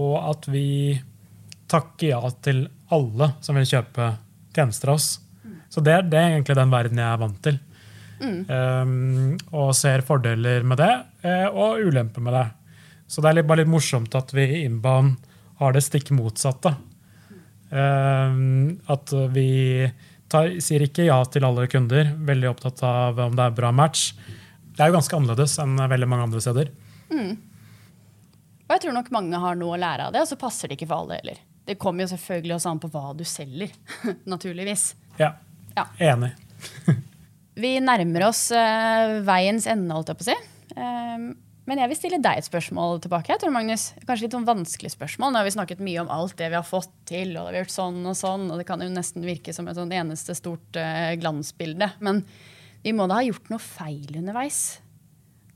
og 0.00 0.14
at 0.20 0.46
vi 0.52 1.00
takker 1.72 2.12
ja 2.12 2.20
til 2.44 2.66
alle 2.92 3.32
som 3.42 3.56
vil 3.58 3.68
kjøpe 3.68 4.12
tjenester 4.54 4.92
av 4.92 5.00
oss. 5.00 5.08
Så 5.72 5.80
det, 5.80 5.96
det 6.12 6.20
er 6.20 6.34
egentlig 6.34 6.56
den 6.58 6.72
verden 6.72 7.00
jeg 7.00 7.08
er 7.08 7.20
vant 7.20 7.38
til. 7.44 7.58
Um, 8.22 9.36
og 9.50 9.72
ser 9.74 10.04
fordeler 10.06 10.62
med 10.68 10.78
det, 10.78 10.92
eh, 11.26 11.46
og 11.50 11.80
ulemper 11.82 12.22
med 12.22 12.36
det. 12.36 12.44
Så 13.10 13.20
det 13.24 13.32
er 13.32 13.42
bare 13.42 13.62
litt 13.64 13.72
morsomt 13.72 14.14
at 14.14 14.30
vi 14.32 14.44
i 14.46 14.62
innbanen 14.66 15.16
har 15.58 15.74
det 15.74 15.82
stikk 15.84 16.10
motsatte. 16.16 16.74
Um, 17.72 18.78
at 18.92 19.12
vi 19.32 19.48
tar, 20.32 20.54
sier 20.64 20.84
ikke 20.86 21.06
ja 21.08 21.18
til 21.28 21.44
alle 21.48 21.66
kunder, 21.72 22.12
veldig 22.28 22.50
opptatt 22.52 22.82
av 22.86 23.20
om 23.26 23.36
det 23.36 23.46
er 23.48 23.56
bra 23.56 23.70
match. 23.74 24.12
Det 24.72 24.80
er 24.80 24.90
jo 24.92 24.96
ganske 24.98 25.16
annerledes 25.18 25.58
enn 25.60 25.76
veldig 25.80 26.08
mange 26.08 26.28
andre 26.30 26.42
steder. 26.44 26.70
Og 27.12 28.76
jeg 28.76 28.84
tror 28.86 28.94
nok 28.96 29.10
mange 29.12 29.36
har 29.40 29.56
noe 29.60 29.76
å 29.76 29.80
lære 29.80 30.06
av 30.08 30.14
det, 30.14 30.22
og 30.24 30.30
så 30.30 30.38
passer 30.40 30.70
det 30.70 30.78
ikke 30.78 30.88
for 30.88 31.02
alle 31.04 31.18
heller. 31.20 31.40
Det 31.68 31.76
kommer 31.78 32.06
jo 32.06 32.12
selvfølgelig 32.14 32.54
også 32.56 32.70
an 32.72 32.80
på 32.82 32.88
hva 32.94 33.10
du 33.16 33.24
selger, 33.28 33.74
naturligvis. 34.32 34.92
Ja, 35.20 35.34
Ja. 35.76 35.86
enig. 36.12 36.32
Vi 37.58 37.76
nærmer 37.84 38.28
oss 38.30 38.46
eh, 38.56 39.18
veiens 39.26 39.66
ende, 39.68 39.92
holdt 39.92 40.12
jeg 40.12 40.20
på 40.20 40.24
å 40.24 40.28
si. 40.30 40.36
Ehm, 40.80 41.32
men 41.68 41.78
jeg 41.78 41.90
vil 41.92 41.98
stille 41.98 42.20
deg 42.22 42.40
et 42.40 42.48
spørsmål 42.48 43.02
tilbake. 43.04 43.30
Jeg 43.30 43.42
tror, 43.42 43.52
Magnus. 43.54 43.90
Kanskje 44.02 44.26
litt 44.26 44.34
sånn 44.34 44.48
vanskelig 44.48 44.94
spørsmål. 44.94 45.30
Nå 45.30 45.40
har 45.40 45.46
vi 45.46 45.54
snakket 45.54 45.82
mye 45.84 46.00
om 46.02 46.10
alt 46.10 46.34
det 46.40 46.48
vi 46.50 46.58
har 46.58 46.66
fått 46.66 46.90
til, 47.08 47.36
og 47.36 47.44
det 47.44 47.44
har 47.44 47.54
vi 47.54 47.62
gjort 47.62 47.74
sånn 47.76 48.00
og 48.08 48.16
sånn, 48.18 48.48
og 48.50 48.58
det 48.58 48.66
kan 48.68 48.82
jo 48.82 48.88
nesten 48.90 49.26
virke 49.26 49.54
som 49.54 49.68
et 49.70 49.78
sånn 49.78 49.92
eneste 49.94 50.34
stort 50.38 50.80
eh, 50.80 51.12
glansbilde. 51.22 51.92
Men 52.02 52.24
vi 52.82 52.96
må 52.96 53.06
da 53.06 53.20
ha 53.20 53.26
gjort 53.26 53.52
noe 53.52 53.62
feil 53.62 54.18
underveis? 54.18 54.62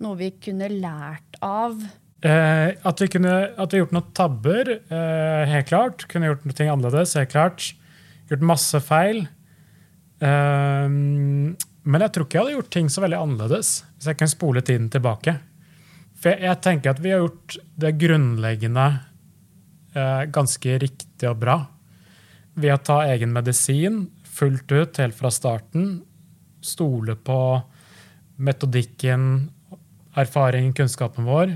Noe 0.05 0.21
vi 0.21 0.31
kunne 0.37 0.69
lært 0.71 1.41
av? 1.43 1.81
Eh, 2.27 2.71
at, 2.77 3.01
vi 3.03 3.09
kunne, 3.17 3.35
at 3.57 3.73
vi 3.73 3.81
gjort 3.81 3.97
noen 3.97 4.13
tabber, 4.17 4.77
eh, 4.79 5.43
helt 5.51 5.73
klart. 5.73 6.07
Kunne 6.13 6.31
gjort 6.31 6.47
noe 6.47 6.73
annerledes, 6.77 7.17
helt 7.19 7.33
klart. 7.33 7.73
Gjort 8.31 8.47
masse 8.47 8.79
feil. 8.85 9.25
Eh, 10.23 10.87
men 11.87 12.03
jeg 12.03 12.13
tror 12.13 12.27
ikke 12.27 12.39
jeg 12.39 12.45
hadde 12.45 12.57
gjort 12.57 12.73
ting 12.75 12.89
så 12.91 13.03
veldig 13.05 13.19
annerledes 13.21 13.71
hvis 13.95 14.09
jeg 14.11 14.19
kunne 14.19 14.35
spole 14.35 14.63
tiden 14.67 14.89
tilbake. 14.93 15.37
For 16.19 16.33
jeg, 16.33 16.43
jeg 16.49 16.63
tenker 16.65 16.93
at 16.93 17.03
vi 17.05 17.13
har 17.13 17.23
gjort 17.23 17.57
det 17.85 17.93
grunnleggende 18.01 18.87
eh, 19.95 20.23
ganske 20.35 20.79
riktig 20.83 21.31
og 21.31 21.39
bra. 21.45 21.57
Ved 22.57 22.75
å 22.75 22.83
ta 22.83 22.99
egen 23.13 23.35
medisin 23.37 24.07
fullt 24.37 24.73
ut 24.73 25.01
helt 25.01 25.17
fra 25.17 25.31
starten. 25.33 26.01
Stole 26.65 27.17
på 27.17 27.39
metodikken, 28.43 29.47
erfaringen, 30.17 30.75
kunnskapen 30.77 31.29
vår. 31.29 31.55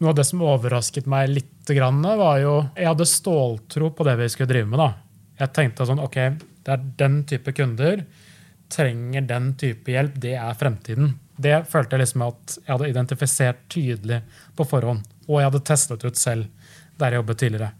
Noe 0.00 0.12
av 0.14 0.16
det 0.16 0.24
som 0.26 0.42
overrasket 0.46 1.08
meg 1.10 1.28
litt, 1.34 1.46
var 1.70 2.40
jo 2.40 2.54
Jeg 2.74 2.88
hadde 2.88 3.06
ståltro 3.06 3.92
på 3.94 4.04
det 4.08 4.16
vi 4.18 4.28
skulle 4.32 4.48
drive 4.50 4.66
med. 4.66 4.80
da. 4.80 4.94
Jeg 5.38 5.52
tenkte 5.54 5.86
sånn 5.86 6.02
OK, 6.02 6.16
det 6.64 6.72
er 6.72 6.88
den 6.98 7.22
type 7.24 7.52
kunder. 7.52 8.02
Trenger 8.70 9.26
den 9.26 9.52
type 9.58 9.92
hjelp. 9.92 10.16
Det 10.22 10.36
er 10.38 10.58
fremtiden. 10.58 11.14
Det 11.40 11.62
følte 11.70 11.96
jeg 11.96 12.04
liksom 12.04 12.26
at 12.26 12.56
jeg 12.58 12.70
hadde 12.72 12.90
identifisert 12.92 13.62
tydelig 13.72 14.20
på 14.56 14.66
forhånd. 14.68 15.04
Og 15.28 15.40
jeg 15.40 15.50
hadde 15.50 15.66
testet 15.66 16.04
ut 16.04 16.20
selv 16.20 16.48
der 17.00 17.14
jeg 17.14 17.22
jobbet 17.22 17.40
tidligere. 17.40 17.70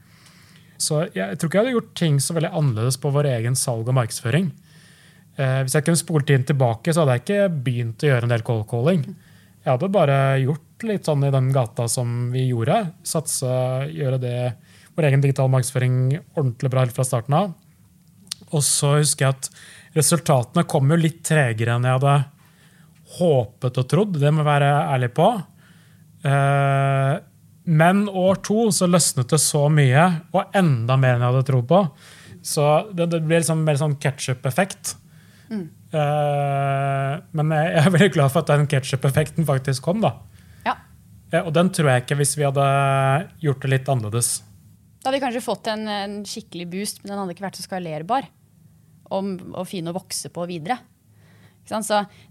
Så 0.80 1.02
jeg 1.12 1.36
tror 1.36 1.50
ikke 1.50 1.58
jeg 1.58 1.66
hadde 1.66 1.76
gjort 1.76 1.96
ting 1.98 2.20
så 2.24 2.34
veldig 2.36 2.52
annerledes 2.56 2.96
på 3.00 3.12
vår 3.12 3.28
egen 3.34 3.58
salg 3.58 3.88
og 3.90 3.96
markedsføring. 3.98 4.48
Eh, 5.36 5.58
hvis 5.64 5.76
jeg 5.76 5.84
kunne 5.86 6.00
spole 6.00 6.24
tiden 6.26 6.46
tilbake, 6.48 6.92
så 6.92 7.02
hadde 7.02 7.18
jeg 7.18 7.24
ikke 7.26 7.60
begynt 7.66 8.04
å 8.04 8.10
gjøre 8.10 8.28
en 8.28 8.32
del 8.32 8.44
cold 8.46 8.64
calling. 8.70 9.04
Jeg 9.60 9.74
hadde 9.74 9.92
bare 9.92 10.18
gjort 10.40 10.86
litt 10.88 11.08
sånn 11.08 11.26
i 11.28 11.32
den 11.34 11.50
gata 11.52 11.84
som 11.92 12.30
vi 12.32 12.46
gjorde. 12.48 12.78
Satse, 13.04 13.50
gjøre 13.92 14.20
det, 14.22 14.38
vår 14.96 15.10
egen 15.10 15.24
digital 15.24 15.50
markedsføring 15.52 15.98
ordentlig 16.16 16.72
bra 16.72 16.86
helt 16.86 16.96
fra 16.96 17.04
starten 17.04 17.36
av. 17.36 17.52
Og 18.50 18.64
så 18.66 18.96
husker 18.98 19.26
jeg 19.26 19.36
at 19.36 19.50
resultatene 19.96 20.66
kom 20.70 20.92
jo 20.92 20.98
litt 21.00 21.22
tregere 21.26 21.76
enn 21.76 21.88
jeg 21.88 21.98
hadde 21.98 22.16
håpet 23.18 23.80
og 23.82 23.90
trodd. 23.90 24.20
Det 24.22 24.30
må 24.30 24.44
jeg 24.44 24.50
være 24.50 24.70
ærlig 24.94 25.10
på. 25.16 25.28
Eh, 26.30 27.12
men 27.70 28.06
år 28.08 28.40
to 28.46 28.68
så 28.74 28.88
løsnet 28.90 29.30
det 29.30 29.40
så 29.42 29.66
mye, 29.72 30.06
og 30.34 30.56
enda 30.56 30.96
mer 31.00 31.16
enn 31.16 31.24
jeg 31.24 31.32
hadde 31.34 31.48
trodd 31.50 31.68
på. 31.70 31.84
Så 32.42 32.66
det, 32.96 33.10
det 33.12 33.20
blir 33.26 33.42
liksom 33.42 33.64
mer 33.66 33.78
sånn 33.80 33.98
ketsjup-effekt. 34.00 34.94
Eh, 35.50 37.14
men 37.34 37.54
jeg 37.56 37.70
jeg 37.74 37.82
er 37.82 37.94
veldig 37.96 38.12
glad 38.14 38.32
for 38.32 38.44
at 38.44 38.52
den 38.52 38.68
ketsjup-effekten 38.70 39.48
faktisk 39.48 39.84
kom. 39.86 40.02
da. 40.04 40.14
Ja. 40.66 40.76
Eh, 41.32 41.42
og 41.42 41.52
den 41.56 41.72
tror 41.74 41.92
jeg 41.92 42.04
ikke 42.04 42.20
hvis 42.20 42.36
vi 42.38 42.46
hadde 42.46 42.66
gjort 43.42 43.64
det 43.64 43.72
litt 43.74 43.90
annerledes. 43.90 44.40
Da 45.00 45.08
hadde 45.08 45.18
vi 45.18 45.24
kanskje 45.24 45.44
fått 45.44 45.70
en, 45.72 45.86
en 45.88 46.20
skikkelig 46.28 46.68
boost, 46.70 47.02
men 47.02 47.12
den 47.12 47.22
hadde 47.22 47.34
ikke 47.34 47.48
vært 47.48 47.58
så 47.58 47.66
skalerbar. 47.66 48.28
Om, 49.10 49.34
og 49.52 49.66
fin 49.68 49.90
å 49.90 49.94
vokse 49.96 50.30
på 50.32 50.46
videre. 50.46 50.78
Så 51.70 51.76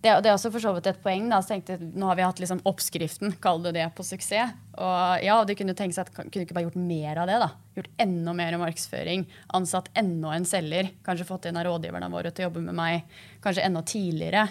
det, 0.02 0.10
det, 0.10 0.28
er 0.28 0.34
også 0.34 0.52
for 0.52 0.64
så 0.64 0.74
vidt 0.76 0.90
et 0.90 1.00
poeng. 1.04 1.30
Da. 1.32 1.40
Så 1.44 1.54
tenkte 1.54 1.78
Nå 1.80 2.10
har 2.10 2.18
vi 2.20 2.26
hatt 2.26 2.42
liksom 2.42 2.62
oppskriften, 2.68 3.38
kall 3.44 3.62
det 3.64 3.76
det, 3.78 3.86
på 3.96 4.04
suksess. 4.04 4.56
Og 4.80 5.24
ja, 5.24 5.38
de 5.48 5.56
kunne 5.60 5.76
tenke 5.78 5.96
seg 5.96 6.10
at 6.10 6.18
kunne 6.18 6.44
ikke 6.44 6.58
bare 6.58 6.68
gjort 6.68 6.82
mer 6.82 7.22
av 7.24 7.30
det. 7.30 7.38
da. 7.44 7.50
Gjort 7.78 8.04
enda 8.04 8.36
mer 8.36 8.60
markedsføring. 8.62 9.26
Ansatt 9.56 9.92
enda 10.00 10.36
en 10.36 10.48
selger. 10.50 10.92
Kanskje 11.06 11.30
fått 11.30 11.50
en 11.50 11.62
av 11.62 11.68
rådgiverne 11.70 12.12
våre 12.12 12.34
til 12.34 12.46
å 12.46 12.50
jobbe 12.50 12.66
med 12.68 12.80
meg 12.80 13.20
kanskje 13.44 13.66
enda 13.70 13.84
tidligere. 13.88 14.48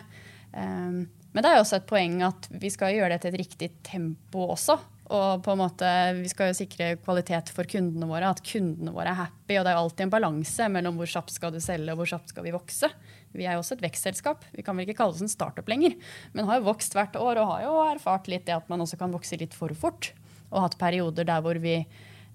Um, 0.53 1.05
men 1.35 1.45
det 1.45 1.51
er 1.51 1.61
også 1.61 1.83
et 1.83 1.89
poeng 1.89 2.23
at 2.25 2.49
vi 2.57 2.71
skal 2.73 2.95
gjøre 2.97 3.13
det 3.15 3.23
til 3.23 3.35
et 3.35 3.43
riktig 3.43 3.73
tempo 3.87 4.49
også. 4.55 4.79
Og 5.09 5.41
på 5.45 5.55
en 5.55 5.61
måte, 5.63 5.89
vi 6.19 6.29
skal 6.29 6.51
jo 6.51 6.57
sikre 6.59 6.91
kvalitet 7.01 7.49
for 7.55 7.69
kundene 7.69 8.09
våre, 8.11 8.29
at 8.29 8.43
kundene 8.45 8.93
våre 8.93 9.15
er 9.15 9.21
happy. 9.23 9.57
Og 9.57 9.65
det 9.65 9.71
er 9.71 9.77
jo 9.79 9.85
alltid 9.87 10.05
en 10.05 10.13
balanse 10.13 10.67
mellom 10.75 10.99
hvor 11.01 11.09
kjapt 11.09 11.33
skal 11.33 11.55
du 11.55 11.61
selge 11.65 11.95
og 11.95 12.03
hvor 12.03 12.11
kjapt 12.11 12.35
skal 12.35 12.45
vi 12.45 12.53
vokse. 12.53 12.91
Vi 13.33 13.47
er 13.47 13.57
jo 13.57 13.63
også 13.63 13.79
et 13.79 13.87
vekstselskap. 13.87 14.45
Vi 14.53 14.65
kan 14.67 14.77
vel 14.77 14.85
ikke 14.85 14.99
kalle 15.01 15.17
oss 15.17 15.25
en 15.25 15.33
startup 15.33 15.69
lenger. 15.71 15.97
Men 16.37 16.49
har 16.51 16.61
jo 16.61 16.69
vokst 16.69 16.97
hvert 16.97 17.17
år 17.17 17.41
og 17.41 17.53
har 17.55 17.65
jo 17.65 17.75
erfart 17.87 18.29
litt 18.29 18.45
det 18.49 18.57
at 18.59 18.69
man 18.69 18.85
også 18.85 19.01
kan 19.01 19.15
vokse 19.15 19.39
litt 19.41 19.57
for 19.57 19.73
fort. 19.79 20.11
Og 20.53 20.61
hatt 20.67 20.77
perioder 20.81 21.29
der 21.29 21.45
hvor 21.45 21.57
vi 21.63 21.81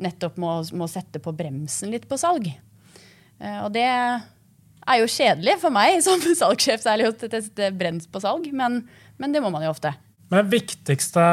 nettopp 0.02 0.40
må, 0.42 0.56
må 0.74 0.90
sette 0.90 1.22
på 1.22 1.34
bremsen 1.38 1.94
litt 1.94 2.08
på 2.10 2.18
salg. 2.18 2.50
Eh, 2.50 3.60
og 3.62 3.70
det 3.76 3.86
er 3.86 5.02
jo 5.02 5.12
kjedelig 5.14 5.60
for 5.62 5.74
meg 5.74 6.00
som 6.06 6.22
salgssjef 6.42 6.82
særlig 6.82 7.12
å 7.12 7.14
teste 7.22 7.70
brems 7.78 8.10
på 8.10 8.24
salg, 8.24 8.50
men, 8.50 8.82
men 9.22 9.36
det 9.36 9.44
må 9.44 9.54
man 9.54 9.66
jo 9.66 9.74
ofte. 9.74 9.94
Men 10.32 10.42
det 10.42 10.56
viktigste 10.56 11.24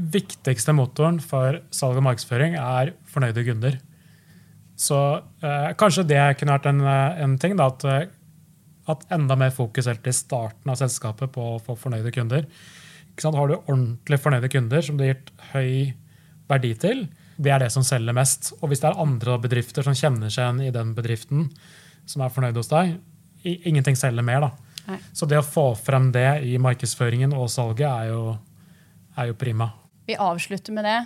viktigste 0.00 0.74
motoren 0.76 1.20
for 1.22 1.60
salg 1.74 1.98
og 2.00 2.06
markedsføring 2.06 2.56
er 2.58 2.94
fornøyde 3.10 3.44
kunder. 3.46 3.78
Så 4.80 4.96
eh, 5.44 5.70
kanskje 5.78 6.06
det 6.08 6.20
kunne 6.40 6.56
vært 6.56 6.68
en, 6.70 6.80
eh, 6.88 7.22
en 7.24 7.36
ting. 7.40 7.56
Da, 7.58 7.68
at, 7.68 7.84
eh, 7.84 8.06
at, 8.88 9.04
enda 9.12 9.36
mer 9.36 9.52
fokus 9.52 9.90
helt 9.90 10.06
i 10.08 10.14
starten 10.16 10.72
av 10.72 10.78
selskapet 10.80 11.32
på 11.34 11.54
å 11.54 11.58
få 11.62 11.76
fornøyde 11.78 12.12
kunder. 12.16 12.46
Har 13.20 13.50
du 13.50 13.58
ordentlig 13.58 14.16
fornøyde 14.22 14.48
kunder 14.48 14.84
som 14.84 14.96
du 14.96 15.04
har 15.04 15.12
gitt 15.12 15.32
høy 15.50 15.92
verdi 16.48 16.70
til, 16.80 17.04
det 17.40 17.52
er 17.52 17.60
det 17.62 17.70
som 17.74 17.84
selger 17.84 18.16
mest. 18.16 18.54
Og 18.60 18.70
hvis 18.70 18.80
det 18.80 18.88
er 18.88 19.02
andre 19.02 19.36
bedrifter 19.42 19.84
som 19.84 19.96
kjenner 19.96 20.32
seg 20.32 20.46
igjen 20.46 20.62
i 20.64 20.72
den 20.74 20.94
bedriften, 20.96 21.50
som 22.08 22.24
er 22.24 22.32
fornøyd 22.32 22.56
hos 22.56 22.72
deg, 22.72 22.96
ingenting 23.44 23.98
selger 23.98 24.24
mer. 24.24 24.48
da. 24.48 24.98
Så 25.12 25.28
det 25.28 25.38
å 25.38 25.46
få 25.46 25.70
frem 25.78 26.08
det 26.14 26.42
i 26.48 26.56
markedsføringen 26.60 27.36
og 27.36 27.50
salget 27.52 27.86
er 27.88 28.10
jo, 28.14 28.24
er 29.20 29.30
jo 29.30 29.38
prima. 29.38 29.70
Vi 30.10 30.16
avslutter 30.16 30.72
med 30.72 30.84
det. 30.84 31.04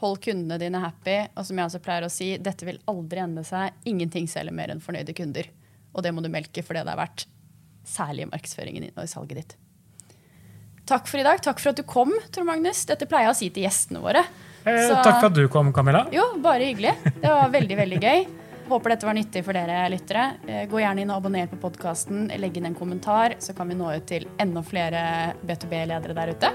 Hold 0.00 0.22
kundene 0.24 0.56
dine 0.58 0.78
happy. 0.80 1.16
Og 1.36 1.44
som 1.44 1.58
jeg 1.60 1.68
også 1.68 1.80
pleier 1.84 2.06
å 2.06 2.08
si, 2.08 2.30
dette 2.40 2.64
vil 2.64 2.78
aldri 2.88 3.20
ende 3.20 3.42
seg. 3.44 3.74
Ingenting 3.84 4.24
selger 4.32 4.54
mer 4.56 4.70
enn 4.72 4.80
fornøyde 4.80 5.12
kunder. 5.18 5.50
Og 5.92 6.00
det 6.06 6.12
må 6.16 6.22
du 6.24 6.30
melke 6.32 6.62
for 6.64 6.72
det 6.72 6.86
det 6.88 6.94
er 6.94 7.00
verdt. 7.02 7.26
Særlig 7.84 8.24
i 8.24 8.28
markedsføringen 8.30 8.86
din 8.86 8.94
og 8.96 9.04
i 9.04 9.10
salget 9.12 9.42
ditt. 9.42 9.52
Takk 10.88 11.04
for 11.10 11.20
i 11.20 11.26
dag. 11.26 11.42
Takk 11.44 11.60
for 11.60 11.74
at 11.74 11.82
du 11.82 11.84
kom, 11.84 12.14
Tor 12.32 12.46
Magnus. 12.48 12.80
Dette 12.88 13.04
pleier 13.10 13.28
jeg 13.28 13.34
å 13.34 13.38
si 13.42 13.50
til 13.52 13.66
gjestene 13.66 14.00
våre. 14.00 14.22
Eh, 14.64 14.78
Så, 14.86 14.96
takk 15.04 15.18
for 15.18 15.28
at 15.28 15.36
du 15.36 15.42
kom, 15.52 15.68
Camilla. 15.76 16.06
Jo, 16.16 16.24
bare 16.40 16.70
hyggelig. 16.70 16.94
Det 17.20 17.28
var 17.28 17.52
veldig, 17.52 17.76
veldig 17.82 17.98
gøy. 18.06 18.24
Håper 18.70 18.94
dette 18.94 19.04
var 19.10 19.18
nyttig 19.20 19.42
for 19.44 19.52
dere 19.52 19.82
lyttere. 19.92 20.24
Eh, 20.48 20.62
gå 20.72 20.80
gjerne 20.80 21.04
inn 21.04 21.12
og 21.12 21.20
abonner 21.20 21.52
på 21.52 21.60
podkasten. 21.60 22.30
Legg 22.40 22.56
inn 22.56 22.70
en 22.72 22.78
kommentar, 22.80 23.36
så 23.44 23.52
kan 23.52 23.68
vi 23.68 23.76
nå 23.76 23.92
ut 23.92 24.08
til 24.08 24.24
enda 24.40 24.64
flere 24.64 25.04
B2B-ledere 25.44 26.16
der 26.16 26.32
ute. 26.32 26.54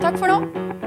Takk 0.00 0.16
for 0.16 0.28
nå. 0.28 0.77